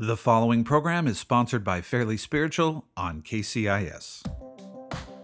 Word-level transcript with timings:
The 0.00 0.16
following 0.16 0.62
program 0.62 1.08
is 1.08 1.18
sponsored 1.18 1.64
by 1.64 1.80
Fairly 1.80 2.16
Spiritual 2.16 2.84
on 2.96 3.20
KCIS. 3.20 4.24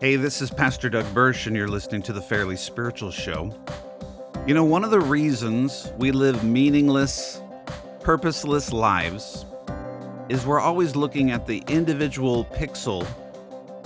Hey, 0.01 0.17
this 0.17 0.43
is 0.43 0.51
Pastor 0.51 0.91
Doug 0.91 1.15
Bursch, 1.15 1.47
and 1.47 1.55
you're 1.55 1.69
listening 1.69 2.03
to 2.03 2.13
the 2.13 2.21
Fairly 2.21 2.57
Spiritual 2.57 3.13
Show. 3.13 3.57
You 4.49 4.55
know, 4.55 4.65
one 4.65 4.83
of 4.83 4.91
the 4.91 4.99
reasons 4.99 5.93
we 5.97 6.11
live 6.11 6.43
meaningless, 6.43 7.41
purposeless 8.01 8.73
lives 8.73 9.47
is 10.29 10.45
we're 10.45 10.59
always 10.59 10.97
looking 10.97 11.31
at 11.31 11.47
the 11.47 11.63
individual 11.69 12.45
pixel 12.47 13.07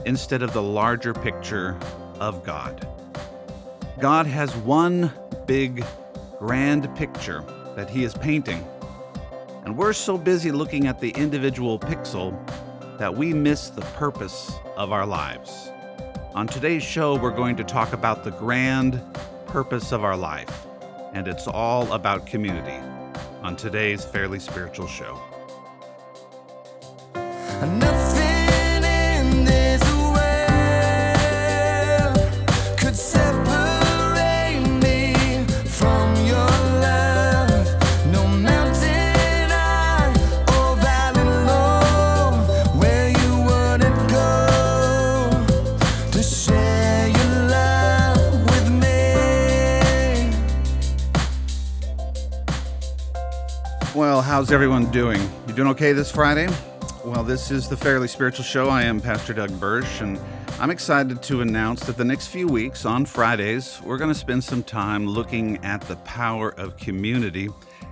instead 0.07 0.41
of 0.41 0.55
the 0.55 0.63
larger 0.63 1.13
picture 1.13 1.79
of 2.19 2.43
God. 2.43 2.89
God 4.01 4.25
has 4.25 4.57
one 4.57 5.13
big, 5.47 5.85
grand 6.39 6.89
picture 6.97 7.45
that 7.77 7.91
He 7.91 8.05
is 8.05 8.15
painting 8.15 8.67
and 9.69 9.77
we're 9.77 9.93
so 9.93 10.17
busy 10.17 10.51
looking 10.51 10.87
at 10.87 10.99
the 10.99 11.11
individual 11.11 11.79
pixel 11.79 12.35
that 12.97 13.15
we 13.15 13.35
miss 13.35 13.69
the 13.69 13.83
purpose 13.83 14.51
of 14.79 14.93
our 14.93 15.05
lives. 15.05 15.71
On 16.35 16.47
today's 16.47 16.83
show, 16.83 17.17
we're 17.17 17.37
going 17.37 17.55
to 17.55 17.65
talk 17.65 17.93
about 17.93 18.25
the 18.25 18.31
grand 18.31 18.99
purpose 19.45 19.93
of 19.93 20.05
our 20.05 20.17
life, 20.17 20.67
and 21.13 21.29
it's 21.29 21.47
all 21.47 21.93
about 21.93 22.25
community 22.25 22.83
on 23.43 23.57
today's 23.57 24.07
Fairly 24.07 24.39
Spiritual 24.39 24.87
Show. 24.87 25.21
How's 54.39 54.53
everyone 54.53 54.89
doing? 54.93 55.21
You 55.49 55.55
doing 55.55 55.67
okay 55.71 55.93
this 55.93 56.13
Friday? 56.13 56.47
Well, 57.05 57.25
this 57.25 57.51
is 57.51 57.69
the 57.69 57.77
Fairly 57.77 58.07
Spiritual 58.07 58.45
Show. 58.45 58.69
I 58.69 58.85
am 58.85 59.01
Pastor 59.01 59.33
Doug 59.35 59.51
Bursch, 59.59 60.01
and 60.01 60.17
I'm 60.61 60.71
excited 60.71 61.21
to 61.25 61.41
announce 61.41 61.81
that 61.87 61.97
the 61.97 62.05
next 62.05 62.29
few 62.29 62.47
weeks 62.47 62.85
on 62.85 63.05
Fridays, 63.05 63.81
we're 63.83 63.99
going 63.99 64.13
to 64.13 64.15
spend 64.15 64.45
some 64.45 64.63
time 64.63 65.09
looking 65.09 65.57
at 65.65 65.81
the 65.81 65.97
power 65.97 66.51
of 66.51 66.77
community 66.77 67.49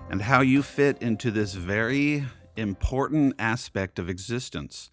and 0.08 0.22
how 0.22 0.40
you 0.40 0.62
fit 0.62 1.02
into 1.02 1.32
this 1.32 1.54
very 1.54 2.24
important 2.56 3.34
aspect 3.40 3.98
of 3.98 4.08
existence. 4.08 4.92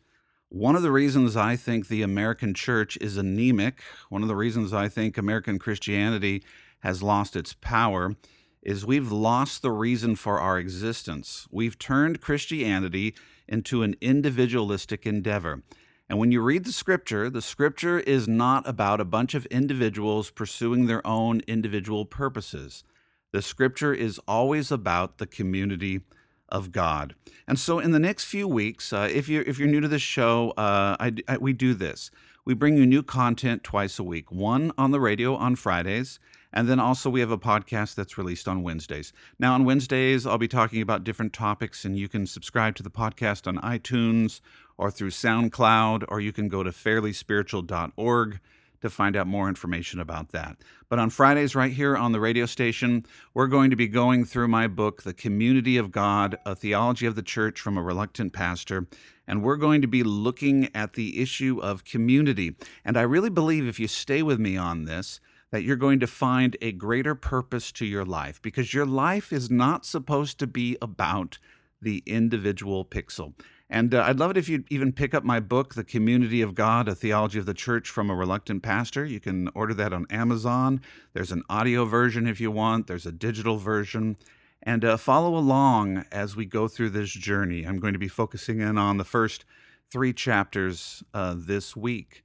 One 0.49 0.75
of 0.75 0.81
the 0.81 0.91
reasons 0.91 1.37
I 1.37 1.55
think 1.55 1.87
the 1.87 2.01
American 2.01 2.55
church 2.55 2.97
is 2.99 3.15
anemic, 3.15 3.83
one 4.09 4.23
of 4.23 4.27
the 4.27 4.35
reasons 4.35 4.73
I 4.73 4.89
think 4.89 5.19
American 5.19 5.59
Christianity 5.59 6.43
has 6.79 7.03
lost 7.03 7.35
its 7.35 7.53
power, 7.53 8.15
is 8.63 8.85
we've 8.85 9.11
lost 9.11 9.61
the 9.61 9.71
reason 9.71 10.15
for 10.15 10.39
our 10.39 10.57
existence. 10.57 11.47
We've 11.51 11.77
turned 11.77 12.21
Christianity 12.21 13.13
into 13.47 13.83
an 13.83 13.95
individualistic 14.01 15.05
endeavor. 15.05 15.63
And 16.09 16.19
when 16.19 16.31
you 16.31 16.41
read 16.41 16.65
the 16.65 16.71
scripture, 16.71 17.29
the 17.29 17.41
scripture 17.41 17.99
is 17.99 18.27
not 18.27 18.67
about 18.67 19.01
a 19.01 19.05
bunch 19.05 19.33
of 19.33 19.45
individuals 19.47 20.29
pursuing 20.29 20.85
their 20.85 21.05
own 21.05 21.41
individual 21.47 22.05
purposes. 22.05 22.83
The 23.31 23.41
scripture 23.41 23.93
is 23.93 24.19
always 24.27 24.71
about 24.71 25.17
the 25.17 25.25
community 25.25 26.01
of 26.49 26.71
God. 26.71 27.15
And 27.47 27.59
so, 27.59 27.79
in 27.79 27.91
the 27.91 27.99
next 27.99 28.25
few 28.25 28.47
weeks, 28.47 28.93
uh, 28.93 29.09
if 29.11 29.27
you're 29.27 29.41
if 29.43 29.57
you're 29.57 29.67
new 29.67 29.81
to 29.81 29.87
this 29.87 30.03
show, 30.03 30.51
uh, 30.51 30.95
I, 30.99 31.13
I, 31.27 31.37
we 31.37 31.51
do 31.51 31.73
this. 31.73 32.11
We 32.45 32.53
bring 32.53 32.77
you 32.77 32.85
new 32.85 33.01
content 33.01 33.63
twice 33.63 33.97
a 33.97 34.03
week. 34.03 34.31
One 34.31 34.71
on 34.77 34.91
the 34.91 34.99
radio 34.99 35.35
on 35.35 35.55
Fridays, 35.55 36.19
and 36.53 36.69
then 36.69 36.79
also, 36.79 37.09
we 37.09 37.19
have 37.19 37.31
a 37.31 37.37
podcast 37.37 37.95
that's 37.95 38.17
released 38.17 38.47
on 38.47 38.61
Wednesdays. 38.61 39.11
Now, 39.39 39.55
on 39.55 39.65
Wednesdays, 39.65 40.27
I'll 40.27 40.37
be 40.37 40.47
talking 40.47 40.81
about 40.81 41.03
different 41.03 41.33
topics, 41.33 41.83
and 41.83 41.97
you 41.97 42.07
can 42.07 42.27
subscribe 42.27 42.75
to 42.75 42.83
the 42.83 42.91
podcast 42.91 43.47
on 43.47 43.57
iTunes 43.57 44.39
or 44.77 44.91
through 44.91 45.09
SoundCloud, 45.09 46.05
or 46.07 46.21
you 46.21 46.31
can 46.31 46.47
go 46.47 46.61
to 46.61 46.69
fairlyspiritual.org 46.69 48.39
to 48.81 48.89
find 48.89 49.15
out 49.15 49.25
more 49.25 49.47
information 49.47 49.99
about 49.99 50.29
that. 50.33 50.57
But 50.89 50.99
on 50.99 51.09
Fridays, 51.09 51.55
right 51.55 51.71
here 51.71 51.95
on 51.95 52.11
the 52.11 52.19
radio 52.19 52.45
station, 52.45 53.05
we're 53.33 53.47
going 53.47 53.69
to 53.69 53.77
be 53.77 53.87
going 53.87 54.25
through 54.25 54.49
my 54.49 54.67
book, 54.67 55.03
The 55.03 55.13
Community 55.13 55.77
of 55.77 55.89
God 55.89 56.37
A 56.45 56.53
Theology 56.53 57.05
of 57.05 57.15
the 57.15 57.23
Church 57.23 57.61
from 57.61 57.77
a 57.77 57.81
Reluctant 57.81 58.33
Pastor. 58.33 58.87
And 59.25 59.41
we're 59.41 59.55
going 59.55 59.81
to 59.81 59.87
be 59.87 60.03
looking 60.03 60.69
at 60.75 60.93
the 60.93 61.21
issue 61.21 61.61
of 61.63 61.85
community. 61.85 62.57
And 62.83 62.97
I 62.97 63.03
really 63.03 63.29
believe 63.29 63.65
if 63.65 63.79
you 63.79 63.87
stay 63.87 64.21
with 64.21 64.37
me 64.37 64.57
on 64.57 64.83
this, 64.83 65.21
that 65.53 65.61
you're 65.61 65.75
going 65.75 65.99
to 65.99 66.07
find 66.07 66.57
a 66.63 66.71
greater 66.71 67.13
purpose 67.13 67.71
to 67.71 67.85
your 67.85 68.03
life 68.03 68.41
because 68.41 68.73
your 68.73 68.87
life 68.87 69.31
is 69.31 69.51
not 69.51 69.85
supposed 69.85 70.39
to 70.39 70.47
be 70.47 70.75
about 70.81 71.37
the 71.79 72.01
individual 72.07 72.83
pixel. 72.83 73.35
And 73.69 73.93
uh, 73.93 74.03
I'd 74.07 74.17
love 74.17 74.31
it 74.31 74.37
if 74.37 74.49
you'd 74.49 74.65
even 74.71 74.91
pick 74.91 75.13
up 75.13 75.23
my 75.23 75.39
book, 75.39 75.75
The 75.75 75.83
Community 75.83 76.41
of 76.41 76.55
God, 76.55 76.87
A 76.87 76.95
Theology 76.95 77.37
of 77.37 77.45
the 77.45 77.53
Church 77.53 77.87
from 77.87 78.09
a 78.09 78.15
Reluctant 78.15 78.63
Pastor. 78.63 79.05
You 79.05 79.19
can 79.19 79.47
order 79.53 79.75
that 79.75 79.93
on 79.93 80.07
Amazon. 80.09 80.81
There's 81.13 81.31
an 81.31 81.43
audio 81.47 81.85
version 81.85 82.25
if 82.25 82.41
you 82.41 82.49
want, 82.49 82.87
there's 82.87 83.05
a 83.05 83.11
digital 83.11 83.57
version. 83.57 84.17
And 84.63 84.83
uh, 84.83 84.97
follow 84.97 85.37
along 85.37 86.05
as 86.11 86.35
we 86.35 86.47
go 86.47 86.67
through 86.67 86.89
this 86.89 87.11
journey. 87.11 87.63
I'm 87.63 87.77
going 87.77 87.93
to 87.93 87.99
be 87.99 88.07
focusing 88.07 88.59
in 88.59 88.79
on 88.79 88.97
the 88.97 89.03
first 89.03 89.45
three 89.91 90.13
chapters 90.13 91.03
uh, 91.13 91.35
this 91.37 91.75
week. 91.75 92.22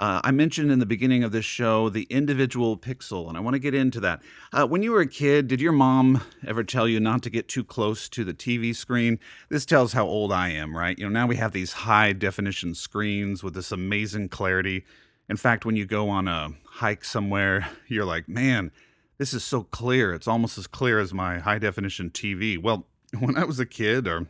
Uh, 0.00 0.18
I 0.24 0.30
mentioned 0.30 0.72
in 0.72 0.78
the 0.78 0.86
beginning 0.86 1.22
of 1.24 1.30
this 1.30 1.44
show 1.44 1.90
the 1.90 2.04
individual 2.04 2.78
pixel, 2.78 3.28
and 3.28 3.36
I 3.36 3.40
want 3.40 3.52
to 3.52 3.58
get 3.58 3.74
into 3.74 4.00
that. 4.00 4.22
Uh, 4.50 4.66
when 4.66 4.82
you 4.82 4.92
were 4.92 5.02
a 5.02 5.06
kid, 5.06 5.46
did 5.46 5.60
your 5.60 5.72
mom 5.72 6.22
ever 6.46 6.64
tell 6.64 6.88
you 6.88 6.98
not 7.00 7.22
to 7.24 7.30
get 7.30 7.48
too 7.48 7.62
close 7.62 8.08
to 8.08 8.24
the 8.24 8.32
TV 8.32 8.74
screen? 8.74 9.18
This 9.50 9.66
tells 9.66 9.92
how 9.92 10.06
old 10.06 10.32
I 10.32 10.48
am, 10.48 10.74
right? 10.74 10.98
You 10.98 11.04
know, 11.04 11.10
now 11.10 11.26
we 11.26 11.36
have 11.36 11.52
these 11.52 11.72
high 11.74 12.14
definition 12.14 12.74
screens 12.74 13.42
with 13.42 13.52
this 13.52 13.72
amazing 13.72 14.30
clarity. 14.30 14.86
In 15.28 15.36
fact, 15.36 15.66
when 15.66 15.76
you 15.76 15.84
go 15.84 16.08
on 16.08 16.26
a 16.28 16.52
hike 16.64 17.04
somewhere, 17.04 17.68
you're 17.86 18.06
like, 18.06 18.26
man, 18.26 18.72
this 19.18 19.34
is 19.34 19.44
so 19.44 19.64
clear. 19.64 20.14
It's 20.14 20.26
almost 20.26 20.56
as 20.56 20.66
clear 20.66 20.98
as 20.98 21.12
my 21.12 21.40
high 21.40 21.58
definition 21.58 22.08
TV. 22.08 22.56
Well, 22.56 22.86
when 23.18 23.36
I 23.36 23.44
was 23.44 23.60
a 23.60 23.66
kid, 23.66 24.08
or 24.08 24.28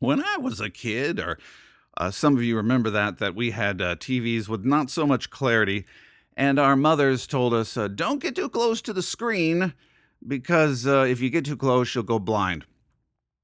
when 0.00 0.20
I 0.20 0.36
was 0.38 0.58
a 0.58 0.68
kid, 0.68 1.20
or 1.20 1.38
uh, 1.96 2.10
some 2.10 2.36
of 2.36 2.42
you 2.42 2.56
remember 2.56 2.90
that 2.90 3.18
that 3.18 3.34
we 3.34 3.50
had 3.52 3.80
uh, 3.80 3.96
TVs 3.96 4.48
with 4.48 4.64
not 4.64 4.90
so 4.90 5.06
much 5.06 5.30
clarity, 5.30 5.84
and 6.36 6.58
our 6.58 6.76
mothers 6.76 7.26
told 7.26 7.54
us, 7.54 7.76
uh, 7.76 7.88
"Don't 7.88 8.22
get 8.22 8.36
too 8.36 8.48
close 8.48 8.82
to 8.82 8.92
the 8.92 9.02
screen, 9.02 9.72
because 10.26 10.86
uh, 10.86 11.06
if 11.08 11.20
you 11.20 11.30
get 11.30 11.44
too 11.44 11.56
close, 11.56 11.94
you'll 11.94 12.04
go 12.04 12.18
blind." 12.18 12.64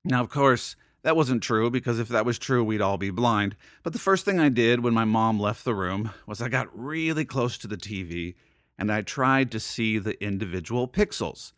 Now, 0.05 0.21
of 0.21 0.29
course, 0.29 0.77
that 1.03 1.17
wasn't 1.17 1.43
true 1.43 1.71
because 1.71 1.99
if 1.99 2.09
that 2.09 2.25
was 2.25 2.39
true, 2.39 2.63
we'd 2.63 2.81
all 2.81 2.99
be 2.99 3.11
blind. 3.11 3.57
But 3.83 3.93
the 3.93 3.99
first 3.99 4.25
thing 4.25 4.39
I 4.39 4.49
did 4.49 4.81
when 4.81 4.95
my 4.95 5.05
mom 5.05 5.39
left 5.39 5.65
the 5.65 5.75
room 5.75 6.11
was 6.27 6.41
I 6.41 6.49
got 6.49 6.77
really 6.77 7.25
close 7.25 7.59
to 7.59 7.69
the 7.69 7.77
TV 7.77 8.35
and 8.79 8.93
I 8.93 9.03
tried 9.03 9.51
to 9.53 9.61
see 9.61 9.99
the 9.99 10.23
individual 10.23 10.89
pixels. 10.89 11.53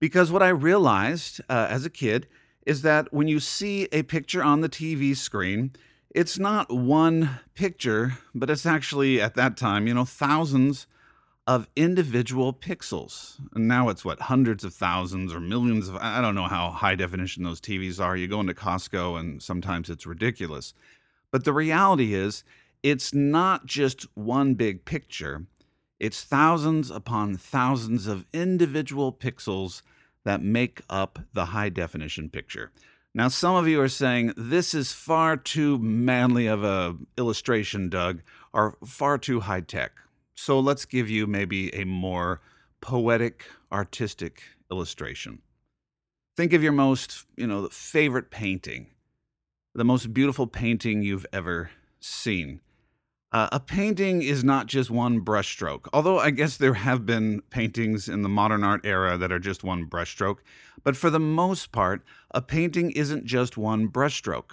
Because 0.00 0.30
what 0.30 0.42
I 0.42 0.48
realized 0.48 1.40
uh, 1.48 1.66
as 1.70 1.84
a 1.84 1.90
kid 1.90 2.28
is 2.66 2.82
that 2.82 3.12
when 3.12 3.26
you 3.26 3.40
see 3.40 3.88
a 3.90 4.02
picture 4.02 4.44
on 4.44 4.60
the 4.60 4.68
TV 4.68 5.16
screen, 5.16 5.72
it's 6.14 6.38
not 6.38 6.72
one 6.72 7.40
picture, 7.54 8.18
but 8.34 8.50
it's 8.50 8.66
actually 8.66 9.20
at 9.20 9.34
that 9.34 9.56
time, 9.56 9.86
you 9.86 9.94
know, 9.94 10.04
thousands 10.04 10.86
of 11.46 11.68
individual 11.76 12.52
pixels. 12.52 13.38
And 13.54 13.66
now 13.68 13.88
it's 13.88 14.04
what, 14.04 14.20
hundreds 14.20 14.64
of 14.64 14.74
thousands 14.74 15.32
or 15.32 15.40
millions 15.40 15.88
of, 15.88 15.96
I 15.96 16.20
don't 16.20 16.34
know 16.34 16.46
how 16.46 16.70
high 16.70 16.94
definition 16.94 17.42
those 17.42 17.60
TVs 17.60 18.00
are. 18.00 18.16
You 18.16 18.28
go 18.28 18.40
into 18.40 18.54
Costco 18.54 19.18
and 19.18 19.42
sometimes 19.42 19.88
it's 19.88 20.06
ridiculous. 20.06 20.74
But 21.30 21.44
the 21.44 21.52
reality 21.52 22.14
is, 22.14 22.44
it's 22.82 23.12
not 23.12 23.66
just 23.66 24.06
one 24.14 24.54
big 24.54 24.84
picture, 24.84 25.46
it's 25.98 26.22
thousands 26.22 26.90
upon 26.90 27.36
thousands 27.36 28.06
of 28.06 28.24
individual 28.32 29.12
pixels 29.12 29.82
that 30.24 30.42
make 30.42 30.82
up 30.88 31.18
the 31.32 31.46
high 31.46 31.70
definition 31.70 32.28
picture. 32.28 32.70
Now, 33.14 33.28
some 33.28 33.56
of 33.56 33.66
you 33.66 33.80
are 33.80 33.88
saying 33.88 34.34
this 34.36 34.74
is 34.74 34.92
far 34.92 35.36
too 35.36 35.78
manly 35.78 36.46
of 36.46 36.62
a 36.62 36.96
illustration, 37.16 37.88
Doug, 37.88 38.20
or 38.52 38.76
far 38.84 39.18
too 39.18 39.40
high 39.40 39.62
tech. 39.62 39.92
So 40.34 40.60
let's 40.60 40.84
give 40.84 41.10
you 41.10 41.26
maybe 41.26 41.74
a 41.74 41.84
more 41.84 42.40
poetic, 42.80 43.46
artistic 43.72 44.42
illustration. 44.70 45.40
Think 46.36 46.52
of 46.52 46.62
your 46.62 46.72
most, 46.72 47.24
you 47.36 47.46
know, 47.46 47.68
favorite 47.72 48.30
painting, 48.30 48.88
the 49.74 49.84
most 49.84 50.14
beautiful 50.14 50.46
painting 50.46 51.02
you've 51.02 51.26
ever 51.32 51.70
seen. 52.00 52.60
Uh, 53.30 53.48
a 53.52 53.60
painting 53.60 54.22
is 54.22 54.42
not 54.42 54.66
just 54.66 54.90
one 54.90 55.22
brushstroke, 55.22 55.86
although 55.92 56.18
I 56.18 56.30
guess 56.30 56.56
there 56.56 56.74
have 56.74 57.04
been 57.04 57.42
paintings 57.50 58.08
in 58.08 58.22
the 58.22 58.28
modern 58.28 58.64
art 58.64 58.86
era 58.86 59.18
that 59.18 59.30
are 59.30 59.38
just 59.38 59.62
one 59.62 59.86
brushstroke. 59.86 60.38
But 60.82 60.96
for 60.96 61.10
the 61.10 61.20
most 61.20 61.70
part, 61.70 62.02
a 62.30 62.40
painting 62.40 62.90
isn't 62.92 63.26
just 63.26 63.58
one 63.58 63.88
brushstroke. 63.88 64.52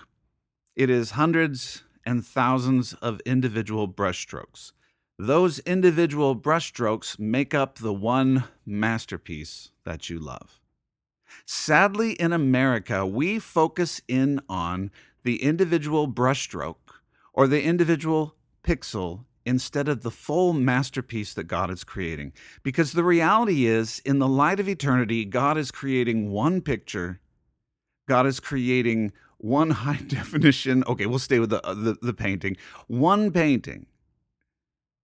It 0.75 0.89
is 0.89 1.12
hundreds 1.12 1.83
and 2.06 2.25
thousands 2.25 2.94
of 2.95 3.22
individual 3.25 3.88
brushstrokes. 3.88 4.74
Those 5.18 5.60
individual 5.60 6.36
brushstrokes 6.36 7.18
make 7.18 7.54
up 7.54 7.78
the 7.78 7.94
one 7.94 8.44
masterpiece 8.66 9.71
that 9.86 10.10
you 10.10 10.19
love. 10.19 10.60
Sadly, 11.45 12.12
in 12.13 12.33
America, 12.33 13.06
we 13.06 13.39
focus 13.39 14.01
in 14.10 14.42
on 14.50 14.92
the 15.24 15.42
individual 15.42 16.10
brushstroke 16.10 17.00
or 17.33 17.48
the 17.48 17.63
individual 17.63 18.36
pixel 18.66 19.26
instead 19.46 19.88
of 19.88 20.02
the 20.02 20.12
full 20.12 20.54
masterpiece 20.54 21.34
that 21.34 21.44
God 21.44 21.70
is 21.70 21.84
creating. 21.84 22.34
Because 22.64 22.94
the 22.94 23.04
reality 23.04 23.66
is, 23.66 24.00
in 24.00 24.20
the 24.20 24.28
light 24.28 24.60
of 24.60 24.68
eternity, 24.68 25.24
God 25.24 25.58
is 25.58 25.72
creating 25.72 26.32
one 26.32 26.62
picture, 26.62 27.20
God 28.08 28.26
is 28.26 28.40
creating 28.40 29.12
one 29.38 29.70
high 29.86 30.02
definition. 30.08 30.84
Okay, 30.88 31.06
we'll 31.06 31.20
stay 31.20 31.40
with 31.40 31.52
the, 31.52 31.66
uh, 31.66 31.74
the, 31.74 31.98
the 32.02 32.14
painting. 32.14 32.58
One 32.88 33.32
painting 33.32 33.86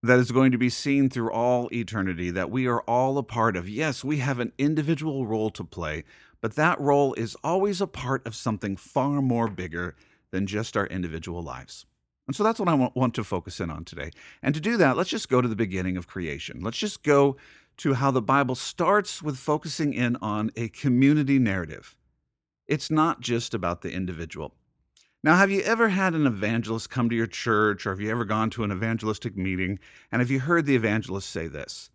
that 0.03 0.17
is 0.17 0.31
going 0.31 0.51
to 0.51 0.57
be 0.57 0.69
seen 0.69 1.09
through 1.09 1.31
all 1.31 1.69
eternity, 1.71 2.31
that 2.31 2.49
we 2.49 2.65
are 2.65 2.81
all 2.81 3.19
a 3.19 3.23
part 3.23 3.55
of. 3.55 3.69
Yes, 3.69 4.03
we 4.03 4.17
have 4.17 4.39
an 4.39 4.51
individual 4.57 5.27
role 5.27 5.51
to 5.51 5.63
play, 5.63 6.03
but 6.41 6.55
that 6.55 6.79
role 6.79 7.13
is 7.13 7.37
always 7.43 7.81
a 7.81 7.87
part 7.87 8.25
of 8.25 8.35
something 8.35 8.75
far 8.75 9.21
more 9.21 9.47
bigger 9.47 9.95
than 10.31 10.47
just 10.47 10.75
our 10.75 10.87
individual 10.87 11.43
lives. 11.43 11.85
And 12.31 12.35
so 12.37 12.45
that's 12.45 12.61
what 12.61 12.69
I 12.69 12.89
want 12.95 13.13
to 13.15 13.25
focus 13.25 13.59
in 13.59 13.69
on 13.69 13.83
today. 13.83 14.09
And 14.41 14.55
to 14.55 14.61
do 14.61 14.77
that, 14.77 14.95
let's 14.95 15.09
just 15.09 15.27
go 15.27 15.41
to 15.41 15.49
the 15.49 15.53
beginning 15.53 15.97
of 15.97 16.07
creation. 16.07 16.61
Let's 16.61 16.77
just 16.77 17.03
go 17.03 17.35
to 17.75 17.95
how 17.95 18.09
the 18.09 18.21
Bible 18.21 18.55
starts 18.55 19.21
with 19.21 19.35
focusing 19.35 19.93
in 19.93 20.15
on 20.21 20.49
a 20.55 20.69
community 20.69 21.39
narrative. 21.39 21.97
It's 22.69 22.89
not 22.89 23.19
just 23.19 23.53
about 23.53 23.81
the 23.81 23.91
individual. 23.91 24.53
Now, 25.21 25.35
have 25.35 25.51
you 25.51 25.59
ever 25.63 25.89
had 25.89 26.13
an 26.13 26.25
evangelist 26.25 26.89
come 26.89 27.09
to 27.09 27.15
your 27.17 27.27
church, 27.27 27.85
or 27.85 27.89
have 27.89 27.99
you 27.99 28.09
ever 28.09 28.23
gone 28.23 28.49
to 28.51 28.63
an 28.63 28.71
evangelistic 28.71 29.35
meeting? 29.35 29.77
And 30.09 30.21
have 30.21 30.31
you 30.31 30.39
heard 30.39 30.65
the 30.65 30.77
evangelist 30.77 31.29
say 31.29 31.47
this? 31.47 31.89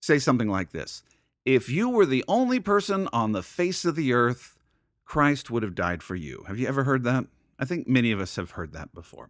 Say 0.00 0.18
something 0.18 0.48
like 0.48 0.70
this 0.70 1.02
If 1.44 1.68
you 1.68 1.90
were 1.90 2.06
the 2.06 2.24
only 2.26 2.60
person 2.60 3.10
on 3.12 3.32
the 3.32 3.42
face 3.42 3.84
of 3.84 3.94
the 3.94 4.14
earth, 4.14 4.58
Christ 5.04 5.50
would 5.50 5.62
have 5.62 5.74
died 5.74 6.02
for 6.02 6.14
you. 6.14 6.44
Have 6.48 6.58
you 6.58 6.66
ever 6.66 6.84
heard 6.84 7.04
that? 7.04 7.26
I 7.58 7.66
think 7.66 7.86
many 7.86 8.10
of 8.10 8.22
us 8.22 8.36
have 8.36 8.52
heard 8.52 8.72
that 8.72 8.94
before. 8.94 9.28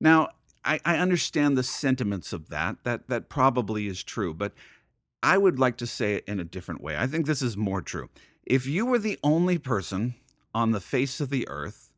Now, 0.00 0.30
I, 0.64 0.80
I 0.84 0.96
understand 0.96 1.56
the 1.56 1.62
sentiments 1.62 2.32
of 2.32 2.48
that. 2.48 2.84
That 2.84 3.08
that 3.08 3.28
probably 3.28 3.86
is 3.86 4.02
true, 4.02 4.34
but 4.34 4.52
I 5.22 5.38
would 5.38 5.58
like 5.58 5.76
to 5.78 5.86
say 5.86 6.14
it 6.14 6.24
in 6.26 6.40
a 6.40 6.44
different 6.44 6.82
way. 6.82 6.96
I 6.96 7.06
think 7.06 7.26
this 7.26 7.42
is 7.42 7.56
more 7.56 7.82
true. 7.82 8.08
If 8.44 8.66
you 8.66 8.86
were 8.86 8.98
the 8.98 9.18
only 9.22 9.58
person 9.58 10.14
on 10.54 10.72
the 10.72 10.80
face 10.80 11.20
of 11.20 11.30
the 11.30 11.46
earth, 11.48 11.92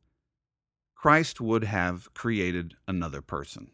Christ 0.95 1.41
would 1.41 1.65
have 1.65 2.13
created 2.15 2.75
another 2.87 3.23
person. 3.23 3.71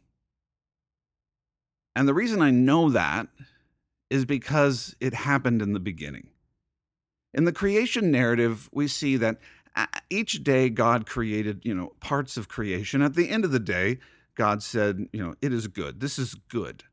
And 1.96 2.06
the 2.06 2.14
reason 2.14 2.40
I 2.40 2.50
know 2.50 2.90
that 2.90 3.28
is 4.10 4.25
because 4.25 4.94
it 5.00 5.12
happened 5.12 5.60
in 5.60 5.72
the 5.72 5.80
beginning. 5.80 6.28
In 7.34 7.44
the 7.44 7.52
creation 7.52 8.10
narrative, 8.10 8.70
we 8.72 8.88
see 8.88 9.16
that 9.16 9.38
uh, 9.76 9.86
each 10.08 10.42
day 10.42 10.70
God 10.70 11.06
created, 11.06 11.60
you 11.64 11.75
know, 11.75 11.92
parts 12.00 12.36
of 12.36 12.48
creation. 12.48 13.02
At 13.02 13.14
the 13.14 13.28
end 13.28 13.44
of 13.44 13.52
the 13.52 13.58
day, 13.58 13.98
God 14.38 14.62
said, 14.62 15.08
you 15.12 15.20
know, 15.20 15.35
it 15.43 15.52
is 15.52 15.67
good. 15.67 15.99
This 15.99 16.17
is 16.17 16.35
good. 16.35 16.85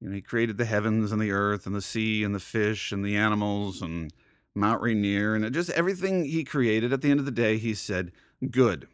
You 0.00 0.08
know, 0.08 0.14
he 0.14 0.22
created 0.22 0.56
the 0.56 0.64
heavens 0.64 1.12
and 1.12 1.20
the 1.20 1.30
earth 1.30 1.66
and 1.66 1.76
the 1.76 1.82
sea 1.82 2.24
and 2.24 2.34
the 2.34 2.40
fish 2.40 2.90
and 2.90 3.04
the 3.04 3.16
animals 3.16 3.82
and 3.82 4.10
Mount 4.54 4.80
Rainier 4.80 5.34
and 5.34 5.52
just 5.52 5.68
everything 5.70 6.24
he 6.24 6.42
created. 6.42 6.90
At 6.90 7.02
the 7.02 7.10
end 7.10 7.20
of 7.20 7.26
the 7.26 7.32
day, 7.32 7.58
he 7.58 7.74
said, 7.74 8.12
good. 8.50 8.88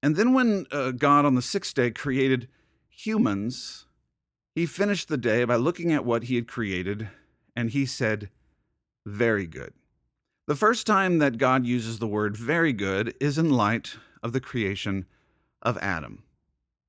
And 0.00 0.14
then 0.14 0.32
when 0.32 0.66
uh, 0.70 0.92
God 0.92 1.24
on 1.24 1.34
the 1.34 1.42
sixth 1.42 1.74
day 1.74 1.90
created 1.90 2.46
humans, 2.88 3.86
he 4.54 4.64
finished 4.64 5.08
the 5.08 5.16
day 5.16 5.44
by 5.44 5.56
looking 5.56 5.92
at 5.92 6.04
what 6.04 6.24
he 6.24 6.36
had 6.36 6.46
created 6.46 7.08
and 7.56 7.70
he 7.70 7.84
said, 7.84 8.30
Very 9.04 9.48
good. 9.48 9.72
The 10.46 10.54
first 10.54 10.86
time 10.86 11.18
that 11.18 11.36
God 11.36 11.66
uses 11.66 11.98
the 11.98 12.06
word 12.06 12.36
very 12.36 12.72
good 12.72 13.12
is 13.20 13.38
in 13.38 13.50
light 13.50 13.96
of 14.22 14.32
the 14.32 14.40
creation 14.40 15.04
of 15.62 15.76
Adam. 15.78 16.22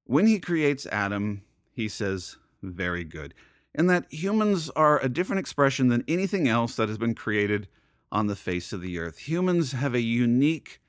When 0.10 0.26
he 0.26 0.40
creates 0.40 0.88
Adam, 0.88 1.44
he 1.72 1.88
says, 1.88 2.38
Very 2.64 3.04
good. 3.04 3.36
And 3.76 3.88
that 3.92 4.12
humans 4.12 4.72
are 4.72 5.00
a 5.00 5.08
different 5.08 5.42
expression 5.42 5.90
than 5.90 6.04
anything 6.08 6.48
else 6.48 6.76
that 6.78 6.90
has 6.90 6.98
been 6.98 7.14
created 7.14 7.68
on 8.12 8.26
the 8.26 8.36
face 8.36 8.74
of 8.74 8.82
the 8.82 8.98
earth. 8.98 9.20
Humans 9.20 9.74
have 9.74 9.94
a 9.94 10.02
unique 10.02 10.82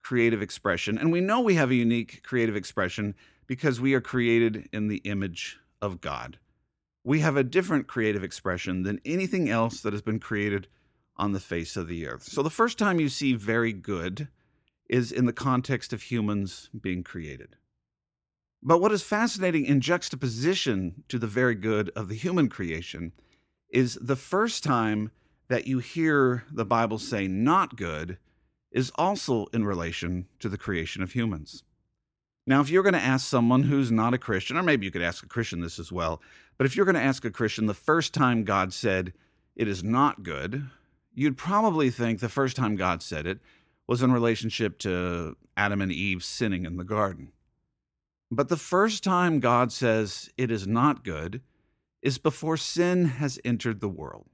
creative 0.00 0.40
expression. 0.40 0.96
And 0.96 1.10
we 1.10 1.20
know 1.20 1.40
we 1.40 1.56
have 1.56 1.72
a 1.72 1.74
unique 1.74 2.22
creative 2.22 2.54
expression 2.54 3.16
because 3.48 3.80
we 3.80 3.94
are 3.94 4.00
created 4.00 4.68
in 4.72 4.86
the 4.86 4.98
image 4.98 5.58
of 5.82 6.00
God. 6.00 6.38
We 7.02 7.18
have 7.18 7.36
a 7.36 7.42
different 7.42 7.88
creative 7.88 8.22
expression 8.22 8.84
than 8.84 9.00
anything 9.04 9.50
else 9.50 9.80
that 9.80 9.92
has 9.92 10.02
been 10.02 10.20
created 10.20 10.68
on 11.16 11.32
the 11.32 11.40
face 11.40 11.76
of 11.76 11.88
the 11.88 12.06
earth. 12.06 12.22
So 12.22 12.44
the 12.44 12.48
first 12.48 12.78
time 12.78 13.00
you 13.00 13.08
see 13.08 13.34
very 13.34 13.72
good 13.72 14.28
is 14.88 15.10
in 15.10 15.26
the 15.26 15.32
context 15.32 15.92
of 15.92 16.02
humans 16.02 16.70
being 16.80 17.02
created. 17.02 17.56
But 18.62 18.80
what 18.80 18.92
is 18.92 19.02
fascinating 19.02 19.64
in 19.64 19.80
juxtaposition 19.80 21.04
to 21.08 21.18
the 21.18 21.26
very 21.26 21.54
good 21.54 21.90
of 21.94 22.08
the 22.08 22.14
human 22.14 22.48
creation 22.48 23.12
is 23.70 23.94
the 24.00 24.16
first 24.16 24.64
time 24.64 25.10
that 25.48 25.66
you 25.66 25.78
hear 25.78 26.44
the 26.50 26.64
Bible 26.64 26.98
say 26.98 27.28
not 27.28 27.76
good 27.76 28.18
is 28.70 28.90
also 28.96 29.46
in 29.52 29.64
relation 29.64 30.26
to 30.40 30.48
the 30.48 30.58
creation 30.58 31.02
of 31.02 31.12
humans. 31.12 31.62
Now, 32.46 32.60
if 32.60 32.70
you're 32.70 32.82
going 32.82 32.94
to 32.94 33.00
ask 33.00 33.26
someone 33.26 33.64
who's 33.64 33.90
not 33.90 34.14
a 34.14 34.18
Christian, 34.18 34.56
or 34.56 34.62
maybe 34.62 34.86
you 34.86 34.90
could 34.90 35.02
ask 35.02 35.22
a 35.22 35.28
Christian 35.28 35.60
this 35.60 35.78
as 35.78 35.92
well, 35.92 36.20
but 36.56 36.66
if 36.66 36.76
you're 36.76 36.86
going 36.86 36.94
to 36.94 37.00
ask 37.00 37.24
a 37.24 37.30
Christian 37.30 37.66
the 37.66 37.74
first 37.74 38.14
time 38.14 38.44
God 38.44 38.72
said 38.72 39.12
it 39.54 39.68
is 39.68 39.84
not 39.84 40.22
good, 40.22 40.68
you'd 41.14 41.36
probably 41.36 41.90
think 41.90 42.20
the 42.20 42.28
first 42.28 42.56
time 42.56 42.76
God 42.76 43.02
said 43.02 43.26
it 43.26 43.38
was 43.86 44.02
in 44.02 44.12
relationship 44.12 44.78
to 44.80 45.36
Adam 45.56 45.80
and 45.80 45.92
Eve 45.92 46.24
sinning 46.24 46.64
in 46.64 46.76
the 46.76 46.84
garden. 46.84 47.32
But 48.30 48.48
the 48.48 48.56
first 48.56 49.02
time 49.02 49.40
God 49.40 49.72
says 49.72 50.30
it 50.36 50.50
is 50.50 50.66
not 50.66 51.04
good 51.04 51.40
is 52.02 52.18
before 52.18 52.56
sin 52.56 53.06
has 53.06 53.38
entered 53.44 53.80
the 53.80 53.88
world. 53.88 54.28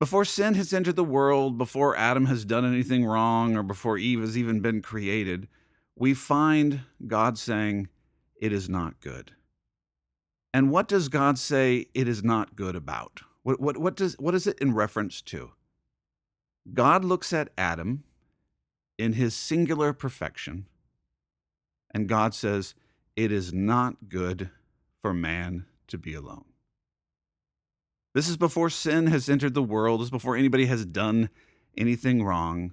Before 0.00 0.24
sin 0.24 0.54
has 0.54 0.72
entered 0.72 0.94
the 0.94 1.04
world, 1.04 1.58
before 1.58 1.96
Adam 1.96 2.26
has 2.26 2.44
done 2.44 2.64
anything 2.64 3.04
wrong, 3.04 3.56
or 3.56 3.64
before 3.64 3.98
Eve 3.98 4.20
has 4.20 4.38
even 4.38 4.60
been 4.60 4.80
created, 4.80 5.48
we 5.96 6.14
find 6.14 6.82
God 7.06 7.36
saying, 7.36 7.88
It 8.40 8.52
is 8.52 8.68
not 8.68 9.00
good. 9.00 9.32
And 10.54 10.70
what 10.70 10.88
does 10.88 11.08
God 11.08 11.38
say 11.38 11.86
it 11.94 12.08
is 12.08 12.22
not 12.22 12.54
good 12.54 12.76
about? 12.76 13.22
What, 13.42 13.60
what, 13.60 13.76
what, 13.76 13.96
does, 13.96 14.14
what 14.18 14.34
is 14.34 14.46
it 14.46 14.58
in 14.60 14.72
reference 14.72 15.20
to? 15.22 15.52
God 16.72 17.04
looks 17.04 17.32
at 17.32 17.50
Adam 17.58 18.04
in 18.98 19.14
his 19.14 19.34
singular 19.34 19.92
perfection, 19.92 20.66
and 21.92 22.08
God 22.08 22.34
says, 22.34 22.74
It 23.16 23.32
is 23.32 23.52
not 23.52 24.08
good 24.08 24.50
for 25.00 25.14
man 25.14 25.66
to 25.88 25.98
be 25.98 26.14
alone. 26.14 26.44
This 28.14 28.28
is 28.28 28.36
before 28.36 28.70
sin 28.70 29.06
has 29.08 29.28
entered 29.28 29.54
the 29.54 29.62
world, 29.62 30.00
this 30.00 30.06
is 30.06 30.10
before 30.10 30.36
anybody 30.36 30.66
has 30.66 30.84
done 30.84 31.30
anything 31.76 32.24
wrong. 32.24 32.72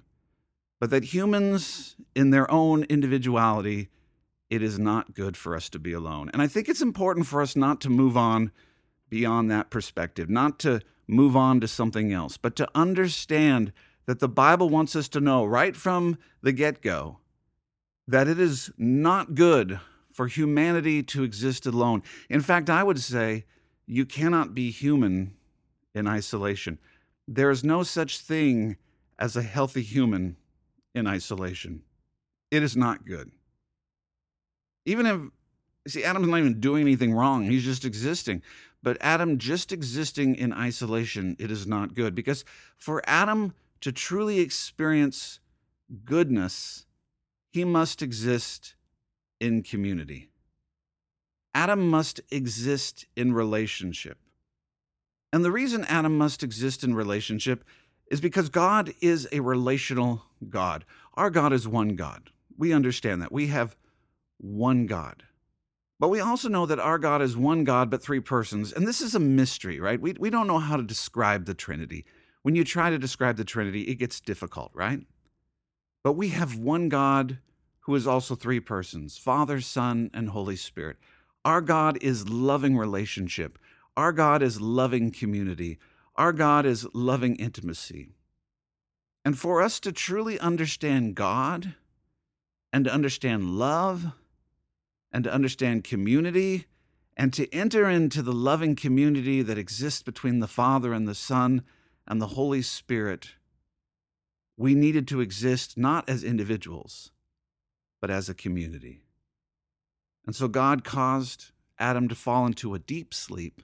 But 0.80 0.90
that 0.90 1.04
humans, 1.04 1.96
in 2.14 2.30
their 2.30 2.50
own 2.50 2.84
individuality, 2.84 3.88
it 4.50 4.62
is 4.62 4.78
not 4.78 5.14
good 5.14 5.36
for 5.36 5.56
us 5.56 5.70
to 5.70 5.78
be 5.78 5.92
alone. 5.92 6.30
And 6.32 6.42
I 6.42 6.46
think 6.46 6.68
it's 6.68 6.82
important 6.82 7.26
for 7.26 7.40
us 7.40 7.56
not 7.56 7.80
to 7.82 7.90
move 7.90 8.16
on 8.16 8.52
beyond 9.08 9.50
that 9.50 9.70
perspective, 9.70 10.28
not 10.28 10.58
to 10.60 10.80
move 11.08 11.36
on 11.36 11.60
to 11.60 11.68
something 11.68 12.12
else, 12.12 12.36
but 12.36 12.56
to 12.56 12.68
understand 12.74 13.72
that 14.06 14.20
the 14.20 14.28
Bible 14.28 14.68
wants 14.68 14.94
us 14.94 15.08
to 15.08 15.20
know 15.20 15.44
right 15.44 15.74
from 15.74 16.18
the 16.42 16.52
get 16.52 16.82
go 16.82 17.18
that 18.08 18.28
it 18.28 18.38
is 18.38 18.70
not 18.78 19.34
good 19.34 19.80
for 20.12 20.26
humanity 20.28 21.02
to 21.02 21.24
exist 21.24 21.66
alone. 21.66 22.02
In 22.30 22.40
fact, 22.40 22.70
I 22.70 22.82
would 22.82 23.00
say 23.00 23.44
you 23.86 24.06
cannot 24.06 24.54
be 24.54 24.70
human 24.70 25.34
in 25.94 26.06
isolation. 26.06 26.78
There 27.28 27.50
is 27.50 27.64
no 27.64 27.82
such 27.82 28.18
thing 28.18 28.76
as 29.18 29.36
a 29.36 29.42
healthy 29.42 29.82
human 29.82 30.36
in 30.94 31.06
isolation. 31.06 31.82
It 32.50 32.62
is 32.62 32.76
not 32.76 33.04
good. 33.04 33.30
Even 34.84 35.06
if, 35.06 35.92
see, 35.92 36.04
Adam's 36.04 36.28
not 36.28 36.38
even 36.38 36.60
doing 36.60 36.82
anything 36.82 37.12
wrong, 37.12 37.44
he's 37.44 37.64
just 37.64 37.84
existing. 37.84 38.42
But 38.82 38.98
Adam 39.00 39.38
just 39.38 39.72
existing 39.72 40.36
in 40.36 40.52
isolation, 40.52 41.36
it 41.38 41.50
is 41.50 41.66
not 41.66 41.94
good. 41.94 42.14
Because 42.14 42.44
for 42.76 43.02
Adam 43.06 43.52
to 43.80 43.90
truly 43.90 44.38
experience 44.38 45.40
goodness, 46.04 46.85
he 47.56 47.64
must 47.64 48.02
exist 48.02 48.74
in 49.40 49.62
community. 49.62 50.28
Adam 51.54 51.88
must 51.88 52.20
exist 52.30 53.06
in 53.16 53.32
relationship. 53.32 54.18
And 55.32 55.42
the 55.42 55.50
reason 55.50 55.86
Adam 55.86 56.18
must 56.18 56.42
exist 56.42 56.84
in 56.84 56.94
relationship 56.94 57.64
is 58.10 58.20
because 58.20 58.50
God 58.50 58.92
is 59.00 59.26
a 59.32 59.40
relational 59.40 60.22
God. 60.50 60.84
Our 61.14 61.30
God 61.30 61.54
is 61.54 61.66
one 61.66 61.96
God. 61.96 62.28
We 62.58 62.74
understand 62.74 63.22
that. 63.22 63.32
We 63.32 63.46
have 63.46 63.74
one 64.36 64.84
God. 64.84 65.22
But 65.98 66.08
we 66.08 66.20
also 66.20 66.50
know 66.50 66.66
that 66.66 66.78
our 66.78 66.98
God 66.98 67.22
is 67.22 67.38
one 67.38 67.64
God, 67.64 67.88
but 67.88 68.02
three 68.02 68.20
persons. 68.20 68.70
And 68.70 68.86
this 68.86 69.00
is 69.00 69.14
a 69.14 69.18
mystery, 69.18 69.80
right? 69.80 69.98
We, 69.98 70.12
we 70.12 70.28
don't 70.28 70.46
know 70.46 70.58
how 70.58 70.76
to 70.76 70.82
describe 70.82 71.46
the 71.46 71.54
Trinity. 71.54 72.04
When 72.42 72.54
you 72.54 72.64
try 72.64 72.90
to 72.90 72.98
describe 72.98 73.38
the 73.38 73.46
Trinity, 73.46 73.84
it 73.84 73.94
gets 73.94 74.20
difficult, 74.20 74.72
right? 74.74 75.00
But 76.04 76.12
we 76.12 76.28
have 76.28 76.58
one 76.58 76.90
God 76.90 77.38
who 77.86 77.94
is 77.94 78.06
also 78.06 78.34
three 78.34 78.60
persons 78.60 79.18
Father, 79.18 79.60
Son, 79.60 80.10
and 80.12 80.28
Holy 80.28 80.56
Spirit. 80.56 80.98
Our 81.44 81.60
God 81.60 81.98
is 82.02 82.28
loving 82.28 82.76
relationship. 82.76 83.58
Our 83.96 84.12
God 84.12 84.42
is 84.42 84.60
loving 84.60 85.10
community. 85.10 85.78
Our 86.16 86.32
God 86.32 86.66
is 86.66 86.86
loving 86.92 87.36
intimacy. 87.36 88.10
And 89.24 89.38
for 89.38 89.62
us 89.62 89.80
to 89.80 89.92
truly 89.92 90.38
understand 90.38 91.14
God 91.14 91.74
and 92.72 92.84
to 92.84 92.92
understand 92.92 93.58
love, 93.58 94.12
and 95.16 95.24
to 95.24 95.32
understand 95.32 95.82
community 95.82 96.66
and 97.16 97.32
to 97.32 97.50
enter 97.50 97.88
into 97.88 98.20
the 98.20 98.34
loving 98.34 98.76
community 98.76 99.40
that 99.40 99.56
exists 99.56 100.02
between 100.02 100.40
the 100.40 100.46
Father 100.46 100.92
and 100.92 101.08
the 101.08 101.14
Son 101.14 101.62
and 102.06 102.20
the 102.20 102.26
Holy 102.28 102.60
Spirit, 102.60 103.30
we 104.58 104.74
needed 104.74 105.08
to 105.08 105.22
exist 105.22 105.78
not 105.78 106.06
as 106.06 106.22
individuals, 106.22 107.12
but 108.00 108.10
as 108.10 108.28
a 108.28 108.34
community. 108.34 109.00
And 110.26 110.34
so 110.34 110.48
God 110.48 110.84
caused 110.84 111.52
Adam 111.78 112.08
to 112.08 112.14
fall 112.14 112.46
into 112.46 112.74
a 112.74 112.78
deep 112.78 113.14
sleep. 113.14 113.62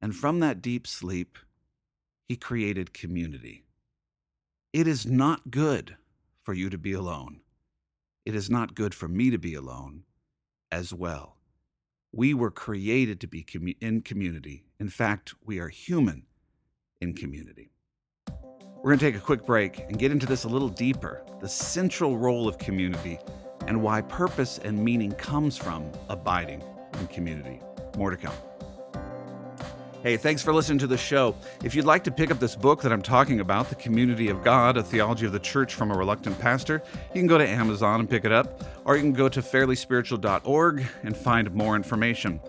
And 0.00 0.14
from 0.14 0.40
that 0.40 0.62
deep 0.62 0.86
sleep, 0.86 1.38
he 2.28 2.36
created 2.36 2.92
community. 2.92 3.64
It 4.72 4.86
is 4.86 5.06
not 5.06 5.50
good 5.50 5.96
for 6.42 6.54
you 6.54 6.70
to 6.70 6.78
be 6.78 6.92
alone. 6.92 7.40
It 8.24 8.34
is 8.34 8.50
not 8.50 8.74
good 8.74 8.94
for 8.94 9.08
me 9.08 9.30
to 9.30 9.38
be 9.38 9.54
alone 9.54 10.04
as 10.70 10.92
well. 10.92 11.36
We 12.12 12.34
were 12.34 12.50
created 12.50 13.20
to 13.20 13.26
be 13.26 13.46
in 13.80 14.02
community. 14.02 14.64
In 14.78 14.88
fact, 14.88 15.34
we 15.44 15.58
are 15.58 15.68
human 15.68 16.26
in 17.00 17.14
community. 17.14 17.70
We're 18.80 18.90
going 18.90 19.00
to 19.00 19.06
take 19.06 19.16
a 19.16 19.24
quick 19.24 19.44
break 19.44 19.80
and 19.88 19.98
get 19.98 20.12
into 20.12 20.24
this 20.24 20.44
a 20.44 20.48
little 20.48 20.68
deeper 20.68 21.22
the 21.40 21.48
central 21.48 22.16
role 22.16 22.46
of 22.46 22.58
community 22.58 23.18
and 23.66 23.82
why 23.82 24.00
purpose 24.02 24.58
and 24.58 24.78
meaning 24.78 25.12
comes 25.12 25.56
from 25.56 25.90
abiding 26.08 26.62
in 27.00 27.06
community. 27.08 27.60
More 27.96 28.10
to 28.10 28.16
come. 28.16 28.34
Hey, 30.04 30.16
thanks 30.16 30.42
for 30.42 30.54
listening 30.54 30.78
to 30.78 30.86
the 30.86 30.96
show. 30.96 31.34
If 31.64 31.74
you'd 31.74 31.84
like 31.84 32.04
to 32.04 32.12
pick 32.12 32.30
up 32.30 32.38
this 32.38 32.54
book 32.54 32.80
that 32.82 32.92
I'm 32.92 33.02
talking 33.02 33.40
about, 33.40 33.68
The 33.68 33.74
Community 33.74 34.28
of 34.28 34.44
God, 34.44 34.76
A 34.76 34.82
Theology 34.82 35.26
of 35.26 35.32
the 35.32 35.40
Church 35.40 35.74
from 35.74 35.90
a 35.90 35.96
Reluctant 35.96 36.38
Pastor, 36.38 36.80
you 37.12 37.20
can 37.20 37.26
go 37.26 37.36
to 37.36 37.46
Amazon 37.46 37.98
and 37.98 38.08
pick 38.08 38.24
it 38.24 38.30
up, 38.30 38.62
or 38.84 38.94
you 38.94 39.02
can 39.02 39.12
go 39.12 39.28
to 39.28 39.42
fairlyspiritual.org 39.42 40.86
and 41.02 41.16
find 41.16 41.52
more 41.52 41.74
information. 41.74 42.40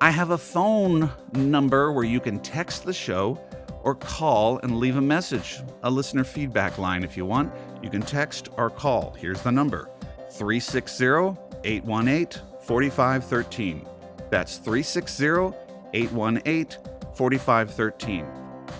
I 0.00 0.10
have 0.10 0.30
a 0.30 0.38
phone 0.38 1.10
number 1.32 1.92
where 1.92 2.04
you 2.04 2.18
can 2.18 2.40
text 2.40 2.84
the 2.84 2.92
show 2.92 3.40
or 3.86 3.94
call 3.94 4.58
and 4.58 4.78
leave 4.80 4.96
a 4.96 5.00
message, 5.00 5.60
a 5.84 5.90
listener 5.90 6.24
feedback 6.24 6.76
line 6.76 7.04
if 7.04 7.16
you 7.16 7.24
want. 7.24 7.52
You 7.82 7.88
can 7.88 8.02
text 8.02 8.48
or 8.56 8.68
call. 8.68 9.14
Here's 9.16 9.40
the 9.42 9.52
number 9.52 9.88
360 10.32 11.40
818 11.62 12.42
4513. 12.62 13.86
That's 14.28 14.58
360 14.58 15.56
818 15.94 16.78
4513. 17.14 18.26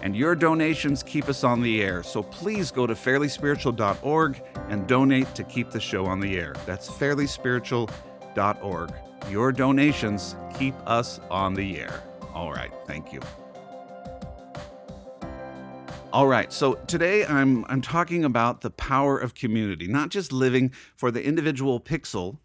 And 0.03 0.17
your 0.17 0.35
donations 0.35 1.05
keep 1.05 1.29
us 1.29 1.45
on 1.45 1.63
the 1.63 1.83
air. 1.83 2.03
So 2.03 2.25
please 2.25 2.73
go 2.73 2.87
to 2.87 2.95
fairlyspiritual.org 2.95 4.43
and 4.69 4.87
donate 4.89 5.33
to 5.37 5.45
keep 5.45 5.71
the 5.71 5.81
show 5.81 6.07
on 6.07 6.19
the 6.19 6.37
air. 6.37 6.57
That's 6.67 6.91
fairlyspiritual.org. 6.91 8.93
Your 9.31 9.53
donations 9.53 10.37
keep 10.59 10.75
us 10.85 11.21
on 11.31 11.55
the 11.55 11.79
air. 11.79 12.03
All 12.35 12.53
right, 12.53 12.73
thank 12.87 13.13
you. 13.13 13.21
All 16.17 16.29
right, 16.29 16.51
so 16.51 16.77
today 16.87 17.27
I'm 17.27 17.67
I'm 17.69 17.83
talking 17.83 18.25
about 18.25 18.63
the 18.63 18.71
power 18.71 19.19
of 19.19 19.35
community, 19.35 19.87
not 19.87 20.09
just 20.09 20.33
living 20.33 20.73
for 20.97 21.11
the 21.11 21.23
individual 21.23 21.79
pixel, 21.79 22.39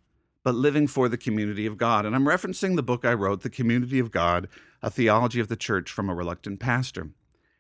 but 0.44 0.56
living 0.56 0.88
for 0.88 1.08
the 1.08 1.18
community 1.18 1.66
of 1.66 1.78
God. 1.78 2.06
And 2.06 2.14
I'm 2.14 2.26
referencing 2.26 2.76
the 2.76 2.84
book 2.84 3.06
I 3.06 3.14
wrote, 3.14 3.44
The 3.44 3.50
Community 3.50 3.98
of 3.98 4.12
God, 4.12 4.50
a 4.82 4.92
theology 4.92 5.40
of 5.40 5.48
the 5.48 5.56
church 5.56 5.90
from 5.90 6.10
a 6.10 6.14
reluctant 6.14 6.60
pastor, 6.60 7.12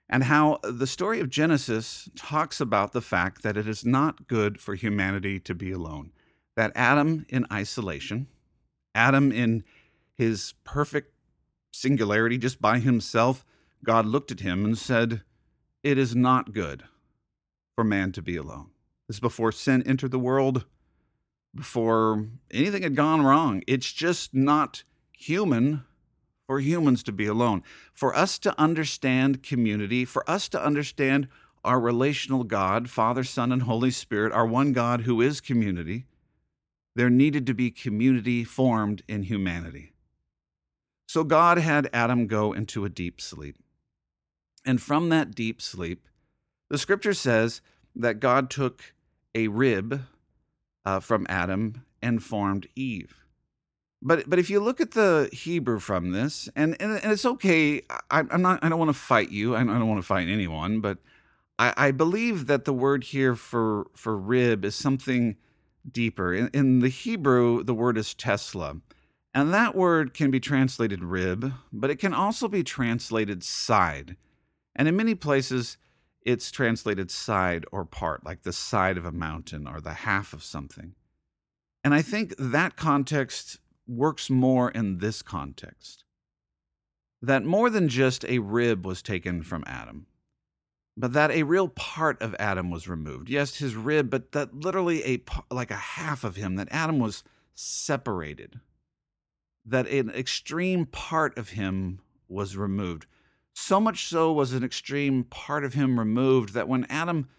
and 0.09 0.25
how 0.25 0.59
the 0.63 0.85
story 0.85 1.21
of 1.21 1.29
Genesis 1.29 2.09
talks 2.13 2.59
about 2.59 2.91
the 2.91 2.99
fact 2.99 3.41
that 3.43 3.55
it 3.55 3.65
is 3.65 3.85
not 3.85 4.27
good 4.27 4.59
for 4.59 4.75
humanity 4.75 5.39
to 5.39 5.55
be 5.55 5.71
alone. 5.71 6.11
That 6.57 6.73
Adam 6.75 7.25
in 7.29 7.45
isolation, 7.49 8.27
Adam 8.93 9.31
in 9.31 9.63
his 10.17 10.55
perfect 10.65 11.13
singularity, 11.71 12.37
just 12.37 12.61
by 12.61 12.79
himself, 12.79 13.45
God 13.85 14.05
looked 14.05 14.33
at 14.33 14.41
him 14.41 14.65
and 14.65 14.77
said, 14.77 15.21
It 15.83 15.97
is 15.97 16.15
not 16.15 16.53
good 16.53 16.83
for 17.75 17.83
man 17.83 18.11
to 18.11 18.21
be 18.21 18.35
alone. 18.35 18.69
This 19.07 19.15
is 19.15 19.21
before 19.21 19.51
sin 19.51 19.83
entered 19.85 20.11
the 20.11 20.19
world, 20.19 20.65
before 21.55 22.27
anything 22.51 22.83
had 22.83 22.95
gone 22.95 23.23
wrong. 23.23 23.63
It's 23.67 23.91
just 23.91 24.33
not 24.33 24.83
human 25.11 25.83
for 26.45 26.59
humans 26.59 27.01
to 27.03 27.11
be 27.11 27.25
alone. 27.25 27.63
For 27.93 28.15
us 28.15 28.37
to 28.39 28.59
understand 28.59 29.41
community, 29.41 30.05
for 30.05 30.29
us 30.29 30.47
to 30.49 30.63
understand 30.63 31.27
our 31.63 31.79
relational 31.79 32.43
God, 32.43 32.89
Father, 32.89 33.23
Son, 33.23 33.51
and 33.51 33.63
Holy 33.63 33.91
Spirit, 33.91 34.33
our 34.33 34.45
one 34.45 34.73
God 34.73 35.01
who 35.01 35.21
is 35.21 35.41
community, 35.41 36.05
there 36.95 37.09
needed 37.09 37.45
to 37.47 37.53
be 37.53 37.71
community 37.71 38.43
formed 38.43 39.01
in 39.07 39.23
humanity. 39.23 39.93
So 41.07 41.23
God 41.23 41.57
had 41.57 41.89
Adam 41.91 42.27
go 42.27 42.53
into 42.53 42.85
a 42.85 42.89
deep 42.89 43.19
sleep. 43.19 43.57
And 44.65 44.81
from 44.81 45.09
that 45.09 45.33
deep 45.33 45.61
sleep, 45.61 46.07
the 46.69 46.77
scripture 46.77 47.13
says 47.13 47.61
that 47.95 48.19
God 48.19 48.49
took 48.49 48.93
a 49.33 49.47
rib 49.47 50.03
uh, 50.85 50.99
from 50.99 51.25
Adam 51.29 51.83
and 52.01 52.23
formed 52.23 52.67
Eve. 52.75 53.21
But 54.01 54.29
but 54.29 54.39
if 54.39 54.49
you 54.49 54.59
look 54.59 54.81
at 54.81 54.91
the 54.91 55.29
Hebrew 55.31 55.79
from 55.79 56.11
this, 56.11 56.49
and 56.55 56.75
and, 56.81 56.93
and 57.03 57.11
it's 57.11 57.25
okay. 57.25 57.83
I, 58.09 58.21
am 58.31 58.41
not. 58.41 58.63
I 58.63 58.69
don't 58.69 58.79
want 58.79 58.89
to 58.89 58.97
fight 58.99 59.29
you. 59.29 59.55
I 59.55 59.63
don't 59.63 59.87
want 59.87 59.99
to 59.99 60.07
fight 60.07 60.27
anyone. 60.27 60.81
But 60.81 60.97
I, 61.59 61.73
I 61.77 61.91
believe 61.91 62.47
that 62.47 62.65
the 62.65 62.73
word 62.73 63.05
here 63.05 63.35
for 63.35 63.87
for 63.95 64.17
rib 64.17 64.65
is 64.65 64.75
something 64.75 65.35
deeper. 65.89 66.33
In, 66.33 66.49
in 66.53 66.79
the 66.79 66.89
Hebrew, 66.89 67.63
the 67.63 67.75
word 67.75 67.95
is 67.95 68.15
tsela, 68.15 68.81
and 69.35 69.53
that 69.53 69.75
word 69.75 70.15
can 70.15 70.31
be 70.31 70.39
translated 70.39 71.03
rib, 71.03 71.53
but 71.71 71.91
it 71.91 71.97
can 71.97 72.13
also 72.13 72.47
be 72.47 72.63
translated 72.63 73.43
side. 73.43 74.15
And 74.75 74.87
in 74.87 74.95
many 74.95 75.15
places, 75.15 75.77
it's 76.21 76.51
translated 76.51 77.11
side 77.11 77.65
or 77.71 77.85
part, 77.85 78.25
like 78.25 78.43
the 78.43 78.53
side 78.53 78.97
of 78.97 79.05
a 79.05 79.11
mountain 79.11 79.67
or 79.67 79.81
the 79.81 79.93
half 79.93 80.33
of 80.33 80.43
something. 80.43 80.95
And 81.83 81.93
I 81.93 82.01
think 82.01 82.35
that 82.37 82.75
context 82.75 83.59
works 83.87 84.29
more 84.29 84.69
in 84.69 84.99
this 84.99 85.21
context 85.21 86.05
that 87.21 87.43
more 87.43 87.69
than 87.69 87.87
just 87.87 88.25
a 88.25 88.39
rib 88.39 88.85
was 88.85 89.01
taken 89.01 89.43
from 89.43 89.63
Adam, 89.67 90.07
but 90.97 91.13
that 91.13 91.31
a 91.31 91.43
real 91.43 91.67
part 91.67 92.21
of 92.21 92.35
Adam 92.39 92.71
was 92.71 92.87
removed. 92.87 93.29
Yes, 93.29 93.57
his 93.57 93.75
rib, 93.75 94.09
but 94.09 94.31
that 94.31 94.53
literally 94.53 95.03
a 95.05 95.23
like 95.53 95.71
a 95.71 95.75
half 95.75 96.23
of 96.23 96.35
him 96.35 96.55
that 96.55 96.67
Adam 96.71 96.99
was 96.99 97.23
separated. 97.53 98.59
That 99.63 99.87
an 99.87 100.09
extreme 100.09 100.87
part 100.87 101.37
of 101.37 101.49
him 101.49 101.99
was 102.27 102.57
removed. 102.57 103.05
So 103.53 103.79
much 103.79 104.05
so 104.05 104.31
was 104.31 104.53
an 104.53 104.63
extreme 104.63 105.23
part 105.23 105.63
of 105.63 105.73
him 105.73 105.99
removed 105.99 106.53
that 106.53 106.67
when 106.67 106.85
Adam 106.85 107.29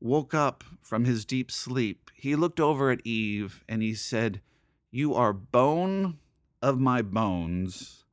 woke 0.00 0.34
up 0.34 0.64
from 0.80 1.04
his 1.04 1.24
deep 1.24 1.50
sleep, 1.50 2.10
he 2.14 2.36
looked 2.36 2.60
over 2.60 2.90
at 2.90 3.06
Eve 3.06 3.64
and 3.68 3.82
he 3.82 3.94
said, 3.94 4.40
you 4.94 5.14
are 5.14 5.32
bone 5.32 6.18
of 6.60 6.78
my 6.78 7.00
bones 7.00 8.04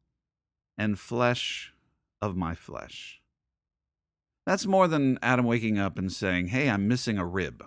and 0.77 0.97
flesh 0.97 1.73
of 2.21 2.37
my 2.37 2.55
flesh. 2.55 3.21
That's 4.45 4.65
more 4.65 4.87
than 4.87 5.19
Adam 5.21 5.45
waking 5.45 5.77
up 5.77 5.99
and 5.99 6.09
saying, 6.09 6.47
Hey, 6.47 6.69
I'm 6.69 6.87
missing 6.87 7.17
a 7.17 7.25
rib. 7.25 7.65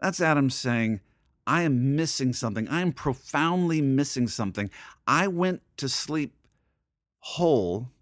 That's 0.00 0.20
Adam 0.20 0.50
saying, 0.50 1.00
I 1.46 1.62
am 1.62 1.94
missing 1.94 2.32
something. 2.32 2.68
I 2.68 2.80
am 2.80 2.92
profoundly 2.92 3.80
missing 3.80 4.26
something. 4.26 4.70
I 5.06 5.28
went 5.28 5.62
to 5.76 5.88
sleep 5.88 6.34
whole, 7.20 7.92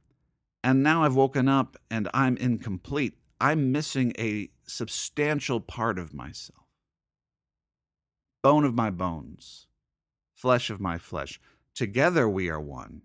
and 0.66 0.82
now 0.82 1.04
I've 1.04 1.14
woken 1.14 1.48
up 1.48 1.76
and 1.88 2.08
I'm 2.12 2.36
incomplete. 2.36 3.14
I'm 3.40 3.70
missing 3.70 4.12
a 4.18 4.50
substantial 4.66 5.60
part 5.60 5.98
of 5.98 6.12
myself 6.12 6.66
bone 8.42 8.64
of 8.64 8.74
my 8.74 8.90
bones, 8.90 9.68
flesh 10.34 10.68
of 10.70 10.80
my 10.80 10.98
flesh. 10.98 11.40
Together 11.74 12.28
we 12.28 12.48
are 12.48 12.60
one. 12.60 13.02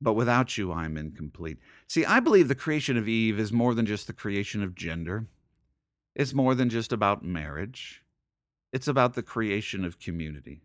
But 0.00 0.14
without 0.14 0.56
you, 0.58 0.72
I 0.72 0.84
am 0.84 0.96
incomplete. 0.96 1.58
See, 1.88 2.04
I 2.04 2.20
believe 2.20 2.48
the 2.48 2.54
creation 2.54 2.96
of 2.96 3.08
Eve 3.08 3.40
is 3.40 3.52
more 3.52 3.74
than 3.74 3.86
just 3.86 4.06
the 4.06 4.12
creation 4.12 4.62
of 4.62 4.76
gender. 4.76 5.26
It's 6.14 6.34
more 6.34 6.54
than 6.54 6.70
just 6.70 6.92
about 6.92 7.24
marriage. 7.24 8.02
It's 8.72 8.88
about 8.88 9.14
the 9.14 9.22
creation 9.24 9.84
of 9.84 9.98
community. 9.98 10.62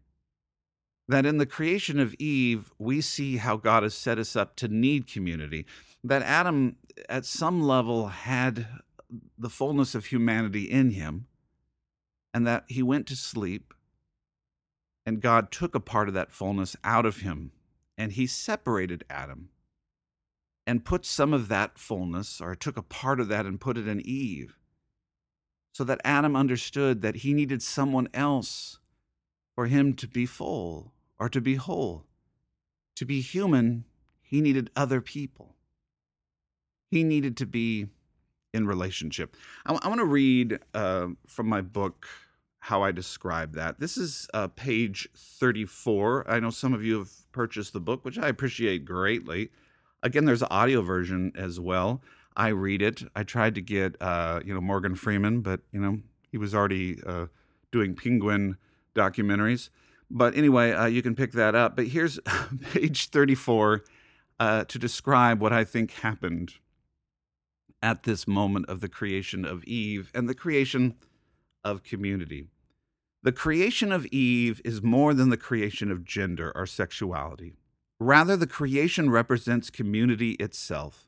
that 1.08 1.26
in 1.26 1.38
the 1.38 1.46
creation 1.46 2.00
of 2.00 2.16
Eve, 2.16 2.72
we 2.80 3.02
see 3.02 3.38
how 3.38 3.58
God 3.58 3.84
has 3.84 3.94
set 3.94 4.18
us 4.18 4.36
up 4.36 4.56
to 4.58 4.68
need 4.68 5.08
community. 5.08 5.66
That 6.08 6.22
Adam, 6.22 6.76
at 7.10 7.26
some 7.26 7.64
level, 7.64 8.10
had 8.10 8.68
the 9.40 9.50
fullness 9.50 9.96
of 9.96 10.06
humanity 10.06 10.66
in 10.66 10.92
him, 10.92 11.26
and 12.32 12.46
that 12.46 12.66
he 12.68 12.84
went 12.84 13.08
to 13.08 13.16
sleep, 13.16 13.74
and 15.04 15.20
God 15.20 15.52
took 15.52 15.74
a 15.74 15.80
part 15.80 16.08
of 16.08 16.14
that 16.14 16.32
fullness 16.32 16.76
out 16.84 17.08
of 17.08 17.22
him, 17.22 17.54
and 17.98 18.12
he 18.12 18.28
separated 18.28 19.04
Adam 19.10 19.50
and 20.68 20.86
put 20.86 21.08
some 21.08 21.34
of 21.34 21.48
that 21.48 21.80
fullness, 21.80 22.40
or 22.40 22.54
took 22.54 22.78
a 22.78 22.84
part 22.84 23.20
of 23.20 23.28
that 23.30 23.48
and 23.48 23.60
put 23.60 23.76
it 23.76 23.88
in 23.88 24.00
Eve, 24.06 24.60
so 25.74 25.84
that 25.84 26.02
Adam 26.04 26.36
understood 26.36 27.02
that 27.02 27.18
he 27.18 27.34
needed 27.34 27.64
someone 27.64 28.08
else 28.14 28.78
for 29.56 29.66
him 29.66 29.96
to 29.96 30.08
be 30.08 30.28
full 30.28 30.94
or 31.18 31.30
to 31.30 31.42
be 31.42 31.56
whole. 31.56 32.06
To 32.96 33.06
be 33.06 33.22
human, 33.22 33.86
he 34.22 34.40
needed 34.40 34.70
other 34.76 35.02
people. 35.02 35.55
He 36.96 37.04
needed 37.04 37.36
to 37.38 37.46
be 37.46 37.88
in 38.54 38.68
relationship. 38.68 39.36
I, 39.66 39.78
I 39.82 39.90
want 39.90 40.00
to 40.00 40.06
read 40.06 40.60
uh, 40.74 41.08
from 41.28 41.50
my 41.50 41.60
book 41.60 42.08
how 42.60 42.84
I 42.84 42.94
describe 42.94 43.54
that. 43.56 43.82
This 43.82 43.98
is 43.98 44.30
uh, 44.34 44.48
page 44.48 45.10
34. 45.14 46.32
I 46.32 46.40
know 46.40 46.52
some 46.52 46.74
of 46.74 46.86
you 46.86 47.00
have 47.00 47.12
purchased 47.34 47.74
the 47.74 47.82
book, 47.82 48.06
which 48.06 48.18
I 48.18 48.30
appreciate 48.30 48.86
greatly. 48.86 49.50
Again, 50.04 50.24
there's 50.24 50.42
an 50.42 50.48
audio 50.50 50.82
version 50.82 51.34
as 51.36 51.60
well. 51.60 52.02
I 52.38 52.48
read 52.48 52.82
it. 52.82 53.04
I 53.14 53.24
tried 53.24 53.56
to 53.56 53.62
get, 53.62 54.02
uh, 54.02 54.40
you 54.46 54.54
know, 54.54 54.62
Morgan 54.62 54.96
Freeman, 54.96 55.42
but 55.42 55.60
you 55.74 55.82
know, 55.82 56.00
he 56.32 56.38
was 56.38 56.56
already 56.56 57.00
uh, 57.06 57.26
doing 57.74 57.94
Penguin 57.94 58.56
documentaries. 58.96 59.68
But 60.10 60.38
anyway, 60.38 60.72
uh, 60.72 60.86
you 60.86 61.02
can 61.02 61.14
pick 61.14 61.34
that 61.34 61.56
up. 61.56 61.76
But 61.76 61.88
here's 61.88 62.22
page 62.72 63.10
34 63.10 63.84
uh, 64.40 64.64
to 64.64 64.80
describe 64.80 65.42
what 65.42 65.52
I 65.52 65.66
think 65.66 65.92
happened 65.92 66.54
at 67.86 68.02
this 68.02 68.28
moment 68.28 68.68
of 68.68 68.82
the 68.82 68.90
creation 68.90 69.46
of 69.46 69.64
Eve 69.66 70.12
and 70.16 70.28
the 70.28 70.34
creation 70.34 70.96
of 71.64 71.84
community. 71.84 72.48
The 73.22 73.32
creation 73.32 73.92
of 73.92 74.08
Eve 74.08 74.60
is 74.66 74.82
more 74.82 75.14
than 75.14 75.30
the 75.30 75.38
creation 75.38 75.92
of 75.92 76.04
gender 76.04 76.52
or 76.56 76.66
sexuality. 76.66 77.54
Rather, 78.00 78.36
the 78.36 78.48
creation 78.48 79.12
represents 79.12 79.70
community 79.70 80.32
itself. 80.32 81.08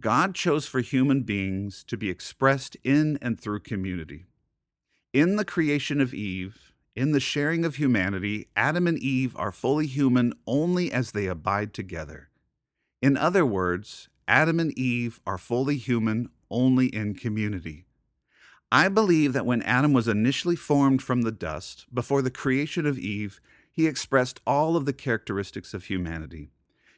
God 0.00 0.34
chose 0.34 0.66
for 0.66 0.80
human 0.80 1.24
beings 1.24 1.84
to 1.88 1.98
be 1.98 2.08
expressed 2.08 2.74
in 2.82 3.18
and 3.20 3.38
through 3.38 3.60
community. 3.60 4.24
In 5.12 5.36
the 5.36 5.44
creation 5.44 6.00
of 6.00 6.14
Eve, 6.14 6.72
in 6.96 7.12
the 7.12 7.20
sharing 7.20 7.66
of 7.66 7.76
humanity, 7.76 8.48
Adam 8.56 8.86
and 8.86 8.98
Eve 8.98 9.36
are 9.36 9.52
fully 9.52 9.86
human 9.86 10.32
only 10.46 10.90
as 10.90 11.12
they 11.12 11.26
abide 11.26 11.74
together. 11.74 12.30
In 13.02 13.18
other 13.18 13.44
words, 13.44 14.08
Adam 14.32 14.58
and 14.58 14.72
Eve 14.78 15.20
are 15.26 15.36
fully 15.36 15.76
human 15.76 16.26
only 16.50 16.86
in 16.86 17.14
community. 17.14 17.84
I 18.72 18.88
believe 18.88 19.34
that 19.34 19.44
when 19.44 19.60
Adam 19.60 19.92
was 19.92 20.08
initially 20.08 20.56
formed 20.56 21.02
from 21.02 21.20
the 21.20 21.30
dust, 21.30 21.84
before 21.92 22.22
the 22.22 22.30
creation 22.30 22.86
of 22.86 22.98
Eve, 22.98 23.42
he 23.70 23.86
expressed 23.86 24.40
all 24.46 24.74
of 24.74 24.86
the 24.86 24.94
characteristics 24.94 25.74
of 25.74 25.84
humanity. 25.84 26.48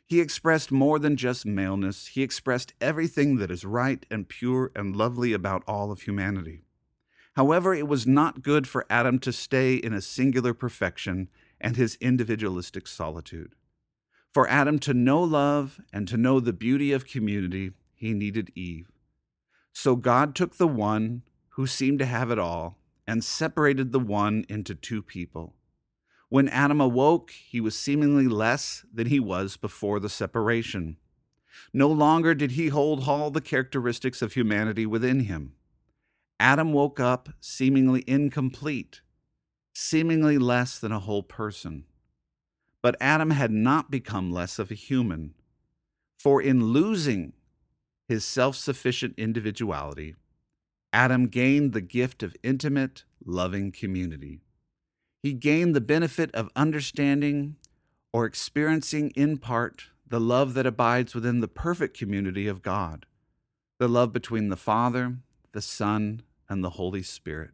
He 0.06 0.20
expressed 0.20 0.70
more 0.70 1.00
than 1.00 1.16
just 1.16 1.44
maleness, 1.44 2.06
he 2.06 2.22
expressed 2.22 2.72
everything 2.80 3.38
that 3.38 3.50
is 3.50 3.64
right 3.64 4.06
and 4.12 4.28
pure 4.28 4.70
and 4.76 4.94
lovely 4.94 5.32
about 5.32 5.64
all 5.66 5.90
of 5.90 6.02
humanity. 6.02 6.62
However, 7.34 7.74
it 7.74 7.88
was 7.88 8.06
not 8.06 8.42
good 8.42 8.68
for 8.68 8.86
Adam 8.88 9.18
to 9.18 9.32
stay 9.32 9.74
in 9.74 9.92
a 9.92 10.00
singular 10.00 10.54
perfection 10.54 11.28
and 11.60 11.74
his 11.74 11.96
individualistic 11.96 12.86
solitude. 12.86 13.56
For 14.34 14.50
Adam 14.50 14.80
to 14.80 14.92
know 14.92 15.22
love 15.22 15.80
and 15.92 16.08
to 16.08 16.16
know 16.16 16.40
the 16.40 16.52
beauty 16.52 16.90
of 16.90 17.06
community, 17.06 17.70
he 17.94 18.12
needed 18.12 18.50
Eve. 18.56 18.90
So 19.72 19.94
God 19.94 20.34
took 20.34 20.56
the 20.56 20.66
one 20.66 21.22
who 21.50 21.68
seemed 21.68 22.00
to 22.00 22.06
have 22.06 22.32
it 22.32 22.38
all 22.38 22.76
and 23.06 23.22
separated 23.22 23.92
the 23.92 24.00
one 24.00 24.44
into 24.48 24.74
two 24.74 25.02
people. 25.02 25.54
When 26.30 26.48
Adam 26.48 26.80
awoke, 26.80 27.30
he 27.30 27.60
was 27.60 27.78
seemingly 27.78 28.26
less 28.26 28.84
than 28.92 29.06
he 29.06 29.20
was 29.20 29.56
before 29.56 30.00
the 30.00 30.08
separation. 30.08 30.96
No 31.72 31.86
longer 31.86 32.34
did 32.34 32.52
he 32.52 32.68
hold 32.68 33.08
all 33.08 33.30
the 33.30 33.40
characteristics 33.40 34.20
of 34.20 34.32
humanity 34.32 34.84
within 34.84 35.20
him. 35.20 35.52
Adam 36.40 36.72
woke 36.72 36.98
up 36.98 37.28
seemingly 37.38 38.02
incomplete, 38.08 39.00
seemingly 39.72 40.38
less 40.38 40.80
than 40.80 40.90
a 40.90 40.98
whole 40.98 41.22
person. 41.22 41.84
But 42.84 42.96
Adam 43.00 43.30
had 43.30 43.50
not 43.50 43.90
become 43.90 44.30
less 44.30 44.58
of 44.58 44.70
a 44.70 44.74
human, 44.74 45.32
for 46.18 46.42
in 46.42 46.64
losing 46.64 47.32
his 48.08 48.26
self 48.26 48.56
sufficient 48.56 49.14
individuality, 49.16 50.16
Adam 50.92 51.28
gained 51.28 51.72
the 51.72 51.80
gift 51.80 52.22
of 52.22 52.36
intimate, 52.42 53.04
loving 53.24 53.72
community. 53.72 54.42
He 55.22 55.32
gained 55.32 55.74
the 55.74 55.80
benefit 55.80 56.30
of 56.34 56.50
understanding 56.54 57.56
or 58.12 58.26
experiencing 58.26 59.12
in 59.16 59.38
part 59.38 59.84
the 60.06 60.20
love 60.20 60.52
that 60.52 60.66
abides 60.66 61.14
within 61.14 61.40
the 61.40 61.48
perfect 61.48 61.96
community 61.96 62.46
of 62.46 62.60
God, 62.60 63.06
the 63.78 63.88
love 63.88 64.12
between 64.12 64.50
the 64.50 64.58
Father, 64.58 65.16
the 65.52 65.62
Son, 65.62 66.20
and 66.50 66.62
the 66.62 66.76
Holy 66.76 67.02
Spirit. 67.02 67.52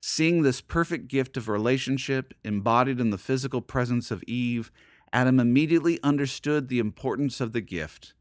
Seeing 0.00 0.42
this 0.42 0.62
perfect 0.62 1.08
gift 1.08 1.36
of 1.36 1.48
relationship 1.48 2.32
embodied 2.42 3.00
in 3.00 3.10
the 3.10 3.18
physical 3.18 3.60
presence 3.60 4.10
of 4.10 4.22
Eve, 4.24 4.72
Adam 5.12 5.38
immediately 5.38 6.00
understood 6.02 6.68
the 6.68 6.78
importance 6.78 7.40
of 7.40 7.52
the 7.52 7.60
gift. 7.60 8.14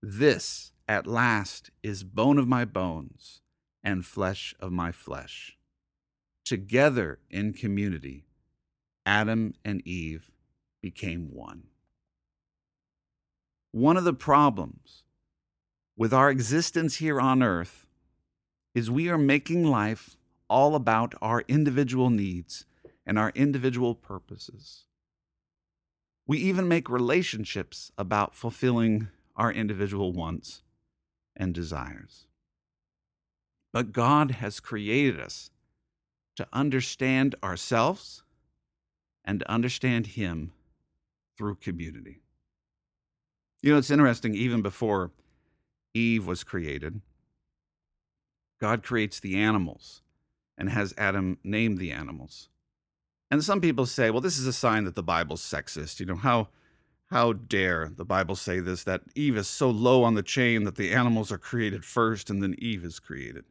This, 0.00 0.72
at 0.86 1.06
last, 1.06 1.70
is 1.82 2.04
bone 2.04 2.38
of 2.38 2.46
my 2.46 2.64
bones 2.64 3.40
and 3.82 4.04
flesh 4.04 4.54
of 4.60 4.70
my 4.70 4.92
flesh. 4.92 5.56
Together 6.44 7.18
in 7.28 7.52
community, 7.52 8.26
Adam 9.04 9.54
and 9.64 9.84
Eve 9.86 10.30
became 10.80 11.32
one. 11.32 11.64
One 13.72 13.96
of 13.96 14.04
the 14.04 14.14
problems 14.14 15.02
with 15.96 16.14
our 16.14 16.30
existence 16.30 16.96
here 16.96 17.20
on 17.20 17.42
earth 17.42 17.88
is 18.74 18.90
we 18.90 19.08
are 19.08 19.18
making 19.18 19.64
life 19.64 20.16
all 20.48 20.74
about 20.74 21.14
our 21.20 21.42
individual 21.48 22.10
needs 22.10 22.66
and 23.04 23.18
our 23.18 23.32
individual 23.34 23.94
purposes. 23.94 24.84
We 26.26 26.38
even 26.38 26.66
make 26.66 26.88
relationships 26.88 27.92
about 27.96 28.34
fulfilling 28.34 29.08
our 29.36 29.52
individual 29.52 30.12
wants 30.12 30.62
and 31.36 31.54
desires. 31.54 32.26
But 33.72 33.92
God 33.92 34.32
has 34.32 34.58
created 34.58 35.20
us 35.20 35.50
to 36.36 36.48
understand 36.52 37.34
ourselves 37.42 38.22
and 39.24 39.40
to 39.40 39.50
understand 39.50 40.08
Him 40.08 40.52
through 41.36 41.56
community. 41.56 42.22
You 43.62 43.72
know, 43.72 43.78
it's 43.78 43.90
interesting, 43.90 44.34
even 44.34 44.62
before 44.62 45.10
Eve 45.94 46.26
was 46.26 46.44
created, 46.44 47.00
God 48.60 48.82
creates 48.82 49.20
the 49.20 49.36
animals 49.36 50.02
and 50.58 50.70
has 50.70 50.94
Adam 50.96 51.38
name 51.44 51.76
the 51.76 51.90
animals. 51.90 52.48
And 53.30 53.42
some 53.42 53.60
people 53.60 53.86
say, 53.86 54.10
well, 54.10 54.20
this 54.20 54.38
is 54.38 54.46
a 54.46 54.52
sign 54.52 54.84
that 54.84 54.94
the 54.94 55.02
Bible's 55.02 55.42
sexist. 55.42 56.00
You 56.00 56.06
know, 56.06 56.16
how 56.16 56.48
how 57.10 57.32
dare 57.32 57.90
the 57.94 58.04
Bible 58.04 58.34
say 58.34 58.58
this 58.60 58.84
that 58.84 59.02
Eve 59.14 59.36
is 59.36 59.48
so 59.48 59.70
low 59.70 60.02
on 60.02 60.14
the 60.14 60.22
chain 60.22 60.64
that 60.64 60.76
the 60.76 60.92
animals 60.92 61.30
are 61.30 61.38
created 61.38 61.84
first 61.84 62.30
and 62.30 62.42
then 62.42 62.54
Eve 62.58 62.84
is 62.84 62.98
created? 62.98 63.44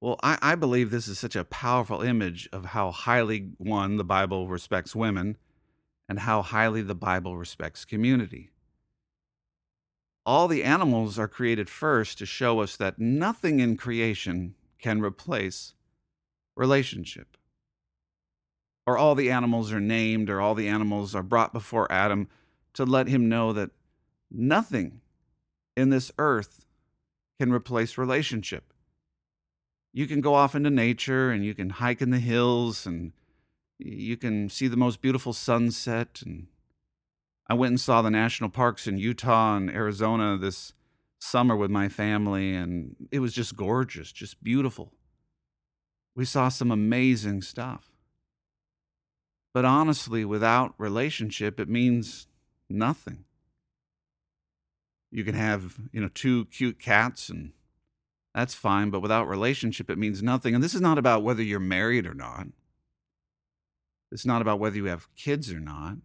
Well, 0.00 0.18
I, 0.22 0.38
I 0.42 0.54
believe 0.54 0.90
this 0.90 1.08
is 1.08 1.18
such 1.18 1.34
a 1.34 1.44
powerful 1.44 2.02
image 2.02 2.48
of 2.52 2.66
how 2.66 2.90
highly, 2.90 3.52
one, 3.58 3.96
the 3.96 4.04
Bible 4.04 4.48
respects 4.48 4.94
women, 4.94 5.38
and 6.08 6.20
how 6.20 6.42
highly 6.42 6.82
the 6.82 6.94
Bible 6.94 7.38
respects 7.38 7.84
community 7.84 8.50
all 10.26 10.48
the 10.48 10.64
animals 10.64 11.18
are 11.18 11.28
created 11.28 11.68
first 11.68 12.18
to 12.18 12.26
show 12.26 12.60
us 12.60 12.76
that 12.76 12.98
nothing 12.98 13.60
in 13.60 13.76
creation 13.76 14.54
can 14.78 15.00
replace 15.00 15.74
relationship. 16.56 17.36
Or 18.86 18.98
all 18.98 19.14
the 19.14 19.30
animals 19.30 19.72
are 19.72 19.80
named, 19.80 20.28
or 20.28 20.40
all 20.40 20.54
the 20.54 20.68
animals 20.68 21.14
are 21.14 21.22
brought 21.22 21.52
before 21.52 21.90
Adam 21.90 22.28
to 22.74 22.84
let 22.84 23.08
him 23.08 23.28
know 23.28 23.52
that 23.52 23.70
nothing 24.30 25.00
in 25.76 25.90
this 25.90 26.12
earth 26.18 26.66
can 27.38 27.52
replace 27.52 27.96
relationship. 27.96 28.72
You 29.92 30.06
can 30.06 30.20
go 30.20 30.34
off 30.34 30.54
into 30.54 30.70
nature 30.70 31.30
and 31.30 31.44
you 31.44 31.54
can 31.54 31.70
hike 31.70 32.02
in 32.02 32.10
the 32.10 32.18
hills 32.18 32.84
and 32.84 33.12
you 33.78 34.16
can 34.16 34.48
see 34.48 34.68
the 34.68 34.76
most 34.76 35.00
beautiful 35.00 35.32
sunset 35.32 36.20
and 36.24 36.48
I 37.46 37.54
went 37.54 37.72
and 37.72 37.80
saw 37.80 38.00
the 38.00 38.10
national 38.10 38.50
parks 38.50 38.86
in 38.86 38.98
Utah 38.98 39.56
and 39.56 39.70
Arizona 39.70 40.38
this 40.38 40.72
summer 41.18 41.54
with 41.54 41.70
my 41.70 41.88
family, 41.88 42.54
and 42.54 42.96
it 43.10 43.18
was 43.18 43.34
just 43.34 43.56
gorgeous, 43.56 44.12
just 44.12 44.42
beautiful. 44.42 44.92
We 46.14 46.24
saw 46.24 46.48
some 46.48 46.70
amazing 46.70 47.42
stuff. 47.42 47.90
But 49.52 49.64
honestly, 49.64 50.24
without 50.24 50.74
relationship, 50.78 51.60
it 51.60 51.68
means 51.68 52.26
nothing. 52.68 53.24
You 55.10 55.24
can 55.24 55.34
have, 55.34 55.76
you 55.92 56.00
know, 56.00 56.10
two 56.12 56.46
cute 56.46 56.78
cats 56.80 57.28
and 57.28 57.52
that's 58.34 58.54
fine, 58.54 58.90
but 58.90 59.00
without 59.00 59.28
relationship, 59.28 59.88
it 59.88 59.96
means 59.96 60.22
nothing. 60.22 60.54
And 60.56 60.64
this 60.64 60.74
is 60.74 60.80
not 60.80 60.98
about 60.98 61.22
whether 61.22 61.42
you're 61.42 61.60
married 61.60 62.04
or 62.04 62.14
not. 62.14 62.48
It's 64.10 64.26
not 64.26 64.42
about 64.42 64.58
whether 64.58 64.76
you 64.76 64.86
have 64.86 65.14
kids 65.14 65.52
or 65.52 65.60
not. 65.60 65.98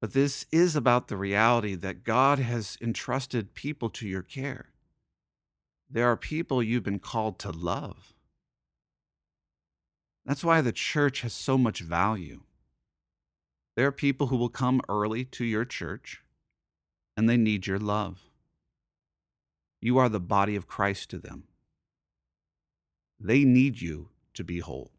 But 0.00 0.14
this 0.14 0.46
is 0.50 0.74
about 0.74 1.08
the 1.08 1.16
reality 1.16 1.74
that 1.74 2.04
God 2.04 2.38
has 2.38 2.78
entrusted 2.80 3.54
people 3.54 3.90
to 3.90 4.08
your 4.08 4.22
care. 4.22 4.70
There 5.90 6.10
are 6.10 6.16
people 6.16 6.62
you've 6.62 6.82
been 6.82 6.98
called 6.98 7.38
to 7.40 7.50
love. 7.50 8.14
That's 10.24 10.44
why 10.44 10.60
the 10.60 10.72
church 10.72 11.22
has 11.22 11.32
so 11.32 11.58
much 11.58 11.80
value. 11.80 12.42
There 13.76 13.86
are 13.86 13.92
people 13.92 14.28
who 14.28 14.36
will 14.36 14.48
come 14.48 14.80
early 14.88 15.24
to 15.26 15.44
your 15.44 15.64
church 15.64 16.22
and 17.16 17.28
they 17.28 17.36
need 17.36 17.66
your 17.66 17.78
love. 17.78 18.30
You 19.80 19.98
are 19.98 20.08
the 20.08 20.20
body 20.20 20.54
of 20.54 20.66
Christ 20.66 21.10
to 21.10 21.18
them. 21.18 21.44
They 23.18 23.44
need 23.44 23.80
you 23.80 24.10
to 24.34 24.44
be 24.44 24.60
whole. 24.60 24.92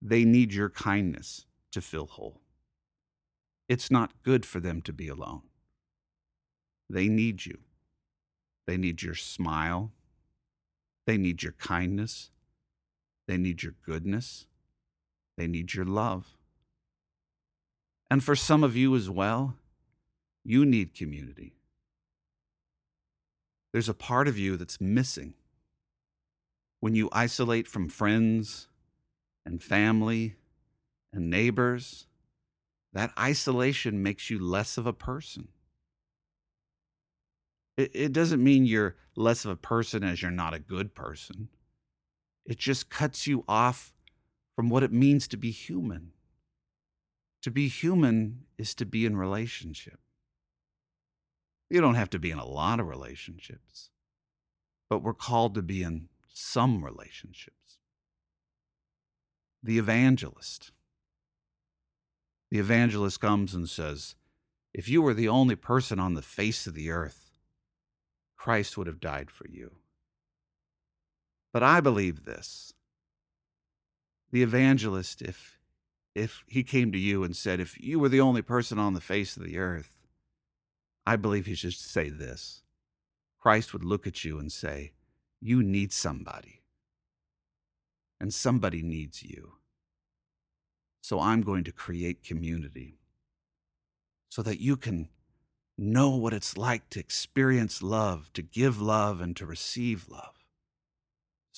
They 0.00 0.24
need 0.24 0.52
your 0.52 0.70
kindness 0.70 1.46
to 1.72 1.80
fill 1.80 2.06
whole. 2.06 2.40
It's 3.68 3.90
not 3.90 4.22
good 4.22 4.46
for 4.46 4.60
them 4.60 4.80
to 4.82 4.92
be 4.92 5.08
alone. 5.08 5.42
They 6.88 7.08
need 7.08 7.44
you. 7.44 7.58
They 8.66 8.76
need 8.76 9.02
your 9.02 9.14
smile. 9.14 9.92
They 11.06 11.18
need 11.18 11.42
your 11.42 11.52
kindness. 11.52 12.30
They 13.28 13.36
need 13.36 13.62
your 13.62 13.74
goodness. 13.84 14.46
They 15.36 15.46
need 15.46 15.74
your 15.74 15.84
love. 15.84 16.34
And 18.10 18.24
for 18.24 18.34
some 18.34 18.64
of 18.64 18.74
you 18.74 18.96
as 18.96 19.08
well, 19.08 19.54
you 20.44 20.64
need 20.64 20.94
community. 20.94 21.52
There's 23.72 23.88
a 23.88 23.94
part 23.94 24.26
of 24.28 24.38
you 24.38 24.56
that's 24.56 24.80
missing. 24.80 25.34
When 26.80 26.94
you 26.94 27.10
isolate 27.12 27.68
from 27.68 27.90
friends 27.90 28.68
and 29.44 29.62
family 29.62 30.36
and 31.12 31.28
neighbors, 31.28 32.06
that 32.94 33.12
isolation 33.18 34.02
makes 34.02 34.30
you 34.30 34.38
less 34.38 34.78
of 34.78 34.86
a 34.86 34.92
person. 34.92 35.48
It, 37.76 38.12
doesn't 38.12 38.42
mean 38.42 38.66
you're 38.66 38.96
less 39.14 39.44
of 39.44 39.52
a 39.52 39.56
person 39.56 40.02
as 40.02 40.20
you're 40.20 40.32
not 40.32 40.52
a 40.52 40.58
good 40.58 40.96
person. 40.96 41.48
It 42.48 42.56
just 42.58 42.88
cuts 42.88 43.26
you 43.26 43.44
off 43.46 43.92
from 44.56 44.70
what 44.70 44.82
it 44.82 44.90
means 44.90 45.28
to 45.28 45.36
be 45.36 45.50
human. 45.50 46.12
To 47.42 47.50
be 47.50 47.68
human 47.68 48.46
is 48.56 48.74
to 48.76 48.86
be 48.86 49.04
in 49.04 49.16
relationship. 49.16 50.00
You 51.68 51.82
don't 51.82 51.94
have 51.94 52.08
to 52.10 52.18
be 52.18 52.30
in 52.30 52.38
a 52.38 52.46
lot 52.46 52.80
of 52.80 52.88
relationships, 52.88 53.90
but 54.88 55.02
we're 55.02 55.12
called 55.12 55.54
to 55.54 55.62
be 55.62 55.82
in 55.82 56.08
some 56.32 56.82
relationships. 56.82 57.78
The 59.62 59.78
evangelist. 59.78 60.72
The 62.50 62.58
evangelist 62.58 63.20
comes 63.20 63.54
and 63.54 63.68
says, 63.68 64.14
If 64.72 64.88
you 64.88 65.02
were 65.02 65.12
the 65.12 65.28
only 65.28 65.54
person 65.54 66.00
on 66.00 66.14
the 66.14 66.22
face 66.22 66.66
of 66.66 66.72
the 66.74 66.90
earth, 66.90 67.32
Christ 68.38 68.78
would 68.78 68.86
have 68.86 69.00
died 69.00 69.30
for 69.30 69.46
you. 69.46 69.72
But 71.52 71.62
I 71.62 71.80
believe 71.80 72.24
this. 72.24 72.72
The 74.30 74.42
evangelist, 74.42 75.22
if, 75.22 75.58
if 76.14 76.44
he 76.46 76.62
came 76.62 76.92
to 76.92 76.98
you 76.98 77.24
and 77.24 77.34
said, 77.34 77.60
If 77.60 77.80
you 77.80 77.98
were 77.98 78.08
the 78.08 78.20
only 78.20 78.42
person 78.42 78.78
on 78.78 78.94
the 78.94 79.00
face 79.00 79.36
of 79.36 79.44
the 79.44 79.58
earth, 79.58 80.02
I 81.06 81.16
believe 81.16 81.46
he 81.46 81.54
should 81.54 81.74
say 81.74 82.10
this 82.10 82.62
Christ 83.40 83.72
would 83.72 83.84
look 83.84 84.06
at 84.06 84.24
you 84.24 84.38
and 84.38 84.52
say, 84.52 84.92
You 85.40 85.62
need 85.62 85.92
somebody, 85.92 86.62
and 88.20 88.34
somebody 88.34 88.82
needs 88.82 89.22
you. 89.22 89.52
So 91.00 91.20
I'm 91.20 91.40
going 91.40 91.64
to 91.64 91.72
create 91.72 92.22
community 92.22 92.98
so 94.28 94.42
that 94.42 94.60
you 94.60 94.76
can 94.76 95.08
know 95.78 96.10
what 96.10 96.34
it's 96.34 96.58
like 96.58 96.90
to 96.90 97.00
experience 97.00 97.82
love, 97.82 98.30
to 98.34 98.42
give 98.42 98.80
love, 98.80 99.20
and 99.20 99.34
to 99.36 99.46
receive 99.46 100.06
love. 100.10 100.37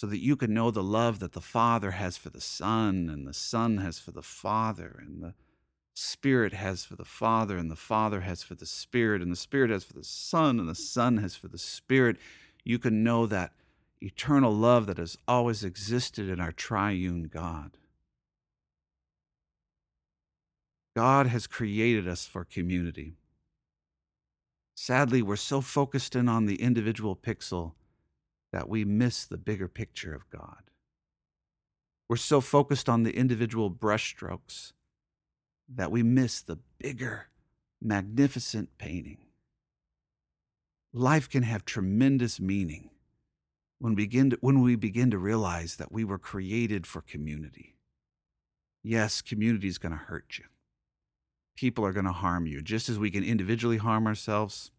So 0.00 0.06
that 0.06 0.24
you 0.24 0.34
can 0.34 0.54
know 0.54 0.70
the 0.70 0.82
love 0.82 1.18
that 1.18 1.32
the 1.32 1.42
Father 1.42 1.90
has 1.90 2.16
for 2.16 2.30
the 2.30 2.40
Son, 2.40 3.10
and 3.12 3.26
the 3.26 3.34
Son 3.34 3.76
has 3.76 3.98
for 3.98 4.12
the 4.12 4.22
Father, 4.22 4.98
and 5.06 5.22
the 5.22 5.34
Spirit 5.92 6.54
has 6.54 6.86
for 6.86 6.96
the 6.96 7.04
Father, 7.04 7.58
and 7.58 7.70
the 7.70 7.76
Father 7.76 8.22
has 8.22 8.42
for 8.42 8.54
the 8.54 8.64
Spirit, 8.64 9.20
and 9.20 9.30
the 9.30 9.36
Spirit 9.36 9.70
has 9.70 9.84
for 9.84 9.92
the 9.92 10.02
Son, 10.02 10.58
and 10.58 10.66
the 10.66 10.74
Son 10.74 11.18
has 11.18 11.36
for 11.36 11.48
the 11.48 11.58
Spirit, 11.58 12.16
you 12.64 12.78
can 12.78 13.04
know 13.04 13.26
that 13.26 13.52
eternal 14.00 14.54
love 14.54 14.86
that 14.86 14.96
has 14.96 15.18
always 15.28 15.62
existed 15.62 16.30
in 16.30 16.40
our 16.40 16.50
triune 16.50 17.24
God. 17.24 17.76
God 20.96 21.26
has 21.26 21.46
created 21.46 22.08
us 22.08 22.24
for 22.24 22.46
community. 22.46 23.16
Sadly, 24.74 25.20
we're 25.20 25.36
so 25.36 25.60
focused 25.60 26.16
in 26.16 26.26
on 26.26 26.46
the 26.46 26.62
individual 26.62 27.14
pixel 27.14 27.74
that 28.52 28.68
we 28.68 28.84
miss 28.84 29.24
the 29.24 29.38
bigger 29.38 29.68
picture 29.68 30.12
of 30.12 30.28
God. 30.30 30.70
We're 32.08 32.16
so 32.16 32.40
focused 32.40 32.88
on 32.88 33.04
the 33.04 33.16
individual 33.16 33.70
brushstrokes 33.70 34.72
that 35.72 35.92
we 35.92 36.02
miss 36.02 36.40
the 36.42 36.58
bigger, 36.78 37.28
magnificent 37.80 38.76
painting. 38.78 39.18
Life 40.92 41.28
can 41.28 41.44
have 41.44 41.64
tremendous 41.64 42.40
meaning 42.40 42.90
when, 43.78 43.94
begin 43.94 44.30
to, 44.30 44.38
when 44.40 44.60
we 44.60 44.74
begin 44.74 45.10
to 45.12 45.18
realize 45.18 45.76
that 45.76 45.92
we 45.92 46.04
were 46.04 46.18
created 46.18 46.86
for 46.86 47.00
community. 47.00 47.76
Yes, 48.82 49.22
community 49.22 49.68
is 49.68 49.78
going 49.78 49.92
to 49.92 49.98
hurt 49.98 50.38
you. 50.38 50.46
People 51.56 51.84
are 51.84 51.92
going 51.92 52.06
to 52.06 52.12
harm 52.12 52.46
you. 52.46 52.60
Just 52.60 52.88
as 52.88 52.98
we 52.98 53.10
can 53.10 53.22
individually 53.22 53.76
harm 53.76 54.06
ourselves, 54.06 54.72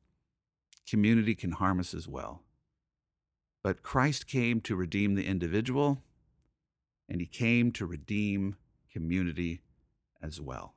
community 0.89 1.35
can 1.35 1.51
harm 1.51 1.79
us 1.79 1.93
as 1.93 2.07
well. 2.07 2.41
But 3.63 3.83
Christ 3.83 4.27
came 4.27 4.61
to 4.61 4.75
redeem 4.75 5.15
the 5.15 5.27
individual, 5.27 6.01
and 7.07 7.21
he 7.21 7.27
came 7.27 7.71
to 7.73 7.85
redeem 7.85 8.55
community 8.91 9.61
as 10.21 10.41
well. 10.41 10.73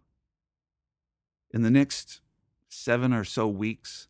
In 1.50 1.62
the 1.62 1.70
next 1.70 2.20
seven 2.68 3.12
or 3.12 3.24
so 3.24 3.46
weeks, 3.46 4.08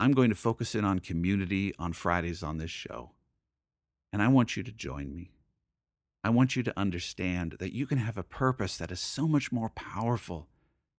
I'm 0.00 0.12
going 0.12 0.30
to 0.30 0.36
focus 0.36 0.74
in 0.74 0.84
on 0.84 0.98
community 0.98 1.72
on 1.78 1.92
Fridays 1.92 2.42
on 2.42 2.58
this 2.58 2.70
show. 2.70 3.12
And 4.12 4.20
I 4.22 4.28
want 4.28 4.56
you 4.56 4.62
to 4.62 4.72
join 4.72 5.14
me. 5.14 5.30
I 6.22 6.30
want 6.30 6.56
you 6.56 6.62
to 6.62 6.78
understand 6.78 7.56
that 7.58 7.74
you 7.74 7.86
can 7.86 7.98
have 7.98 8.16
a 8.16 8.22
purpose 8.22 8.76
that 8.78 8.90
is 8.90 9.00
so 9.00 9.28
much 9.28 9.52
more 9.52 9.70
powerful 9.70 10.48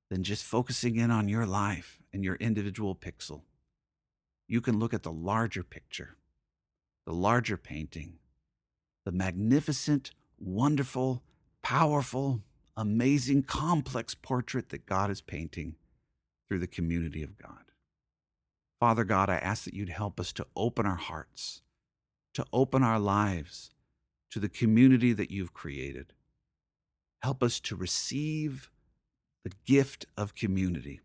than 0.09 0.23
just 0.23 0.43
focusing 0.43 0.95
in 0.95 1.11
on 1.11 1.27
your 1.27 1.45
life 1.45 1.99
and 2.13 2.23
your 2.23 2.35
individual 2.35 2.95
pixel. 2.95 3.41
You 4.47 4.61
can 4.61 4.79
look 4.79 4.93
at 4.93 5.03
the 5.03 5.11
larger 5.11 5.63
picture, 5.63 6.17
the 7.05 7.13
larger 7.13 7.57
painting, 7.57 8.13
the 9.05 9.11
magnificent, 9.11 10.11
wonderful, 10.39 11.23
powerful, 11.61 12.41
amazing, 12.75 13.43
complex 13.43 14.15
portrait 14.15 14.69
that 14.69 14.85
God 14.85 15.09
is 15.09 15.21
painting 15.21 15.75
through 16.47 16.59
the 16.59 16.67
community 16.67 17.23
of 17.23 17.37
God. 17.37 17.71
Father 18.79 19.03
God, 19.03 19.29
I 19.29 19.37
ask 19.37 19.63
that 19.63 19.73
you'd 19.73 19.89
help 19.89 20.19
us 20.19 20.33
to 20.33 20.47
open 20.55 20.85
our 20.85 20.95
hearts, 20.95 21.61
to 22.33 22.45
open 22.51 22.83
our 22.83 22.99
lives 22.99 23.71
to 24.31 24.39
the 24.39 24.49
community 24.49 25.13
that 25.13 25.31
you've 25.31 25.53
created. 25.53 26.13
Help 27.21 27.41
us 27.41 27.59
to 27.61 27.75
receive 27.75 28.69
the 29.43 29.51
gift 29.65 30.05
of 30.17 30.35
community. 30.35 30.99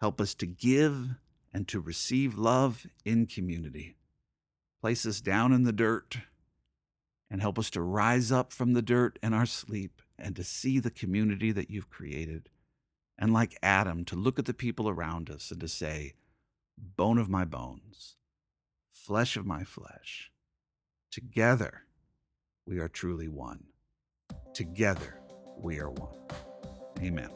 Help 0.00 0.20
us 0.20 0.34
to 0.34 0.46
give 0.46 1.14
and 1.52 1.66
to 1.68 1.80
receive 1.80 2.36
love 2.36 2.86
in 3.04 3.26
community. 3.26 3.96
Place 4.86 5.04
us 5.04 5.20
down 5.20 5.52
in 5.52 5.64
the 5.64 5.72
dirt 5.72 6.18
and 7.28 7.40
help 7.40 7.58
us 7.58 7.70
to 7.70 7.80
rise 7.80 8.30
up 8.30 8.52
from 8.52 8.72
the 8.72 8.82
dirt 8.82 9.18
in 9.20 9.34
our 9.34 9.44
sleep 9.44 10.00
and 10.16 10.36
to 10.36 10.44
see 10.44 10.78
the 10.78 10.92
community 10.92 11.50
that 11.50 11.68
you've 11.68 11.90
created. 11.90 12.48
And 13.18 13.32
like 13.32 13.58
Adam, 13.64 14.04
to 14.04 14.14
look 14.14 14.38
at 14.38 14.44
the 14.44 14.54
people 14.54 14.88
around 14.88 15.28
us 15.28 15.50
and 15.50 15.58
to 15.58 15.66
say, 15.66 16.14
bone 16.78 17.18
of 17.18 17.28
my 17.28 17.44
bones, 17.44 18.14
flesh 18.92 19.36
of 19.36 19.44
my 19.44 19.64
flesh. 19.64 20.30
Together, 21.10 21.82
we 22.64 22.78
are 22.78 22.86
truly 22.86 23.26
one. 23.26 23.64
Together, 24.54 25.18
we 25.58 25.80
are 25.80 25.90
one. 25.90 26.14
Amen. 27.00 27.30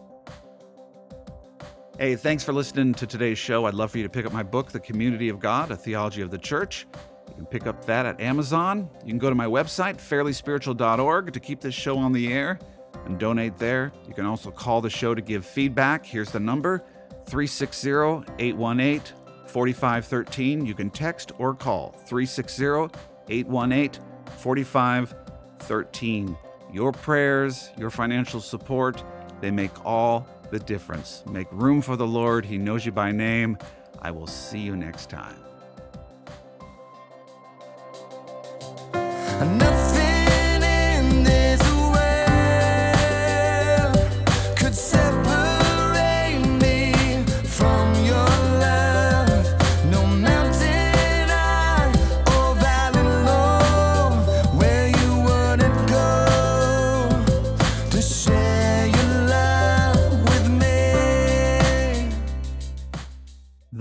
Hey, 1.98 2.14
thanks 2.14 2.44
for 2.44 2.52
listening 2.52 2.94
to 2.94 3.08
today's 3.08 3.38
show. 3.38 3.66
I'd 3.66 3.74
love 3.74 3.90
for 3.90 3.98
you 3.98 4.04
to 4.04 4.08
pick 4.08 4.24
up 4.24 4.32
my 4.32 4.44
book, 4.44 4.70
The 4.70 4.78
Community 4.78 5.28
of 5.28 5.40
God, 5.40 5.72
A 5.72 5.76
Theology 5.76 6.22
of 6.22 6.30
the 6.30 6.38
Church 6.38 6.86
can 7.40 7.46
pick 7.46 7.66
up 7.66 7.86
that 7.86 8.04
at 8.04 8.20
Amazon. 8.20 8.90
You 9.02 9.08
can 9.08 9.18
go 9.18 9.30
to 9.30 9.34
my 9.34 9.46
website, 9.46 9.96
fairlyspiritual.org, 9.96 11.32
to 11.32 11.40
keep 11.40 11.60
this 11.60 11.74
show 11.74 11.96
on 11.96 12.12
the 12.12 12.32
air 12.32 12.58
and 13.06 13.18
donate 13.18 13.56
there. 13.56 13.92
You 14.06 14.12
can 14.12 14.26
also 14.26 14.50
call 14.50 14.82
the 14.82 14.90
show 14.90 15.14
to 15.14 15.22
give 15.22 15.46
feedback. 15.46 16.04
Here's 16.04 16.30
the 16.30 16.40
number 16.40 16.84
360 17.26 18.34
818 18.38 19.16
4513. 19.46 20.66
You 20.66 20.74
can 20.74 20.90
text 20.90 21.32
or 21.38 21.54
call 21.54 21.92
360 22.06 22.90
818 23.28 24.02
4513. 24.36 26.36
Your 26.72 26.92
prayers, 26.92 27.70
your 27.78 27.90
financial 27.90 28.40
support, 28.40 29.02
they 29.40 29.50
make 29.50 29.84
all 29.84 30.28
the 30.50 30.58
difference. 30.58 31.24
Make 31.26 31.50
room 31.50 31.80
for 31.80 31.96
the 31.96 32.06
Lord. 32.06 32.44
He 32.44 32.58
knows 32.58 32.84
you 32.84 32.92
by 32.92 33.12
name. 33.12 33.56
I 34.02 34.10
will 34.10 34.26
see 34.26 34.58
you 34.58 34.76
next 34.76 35.08
time. 35.08 35.49
Nothing 39.40 39.79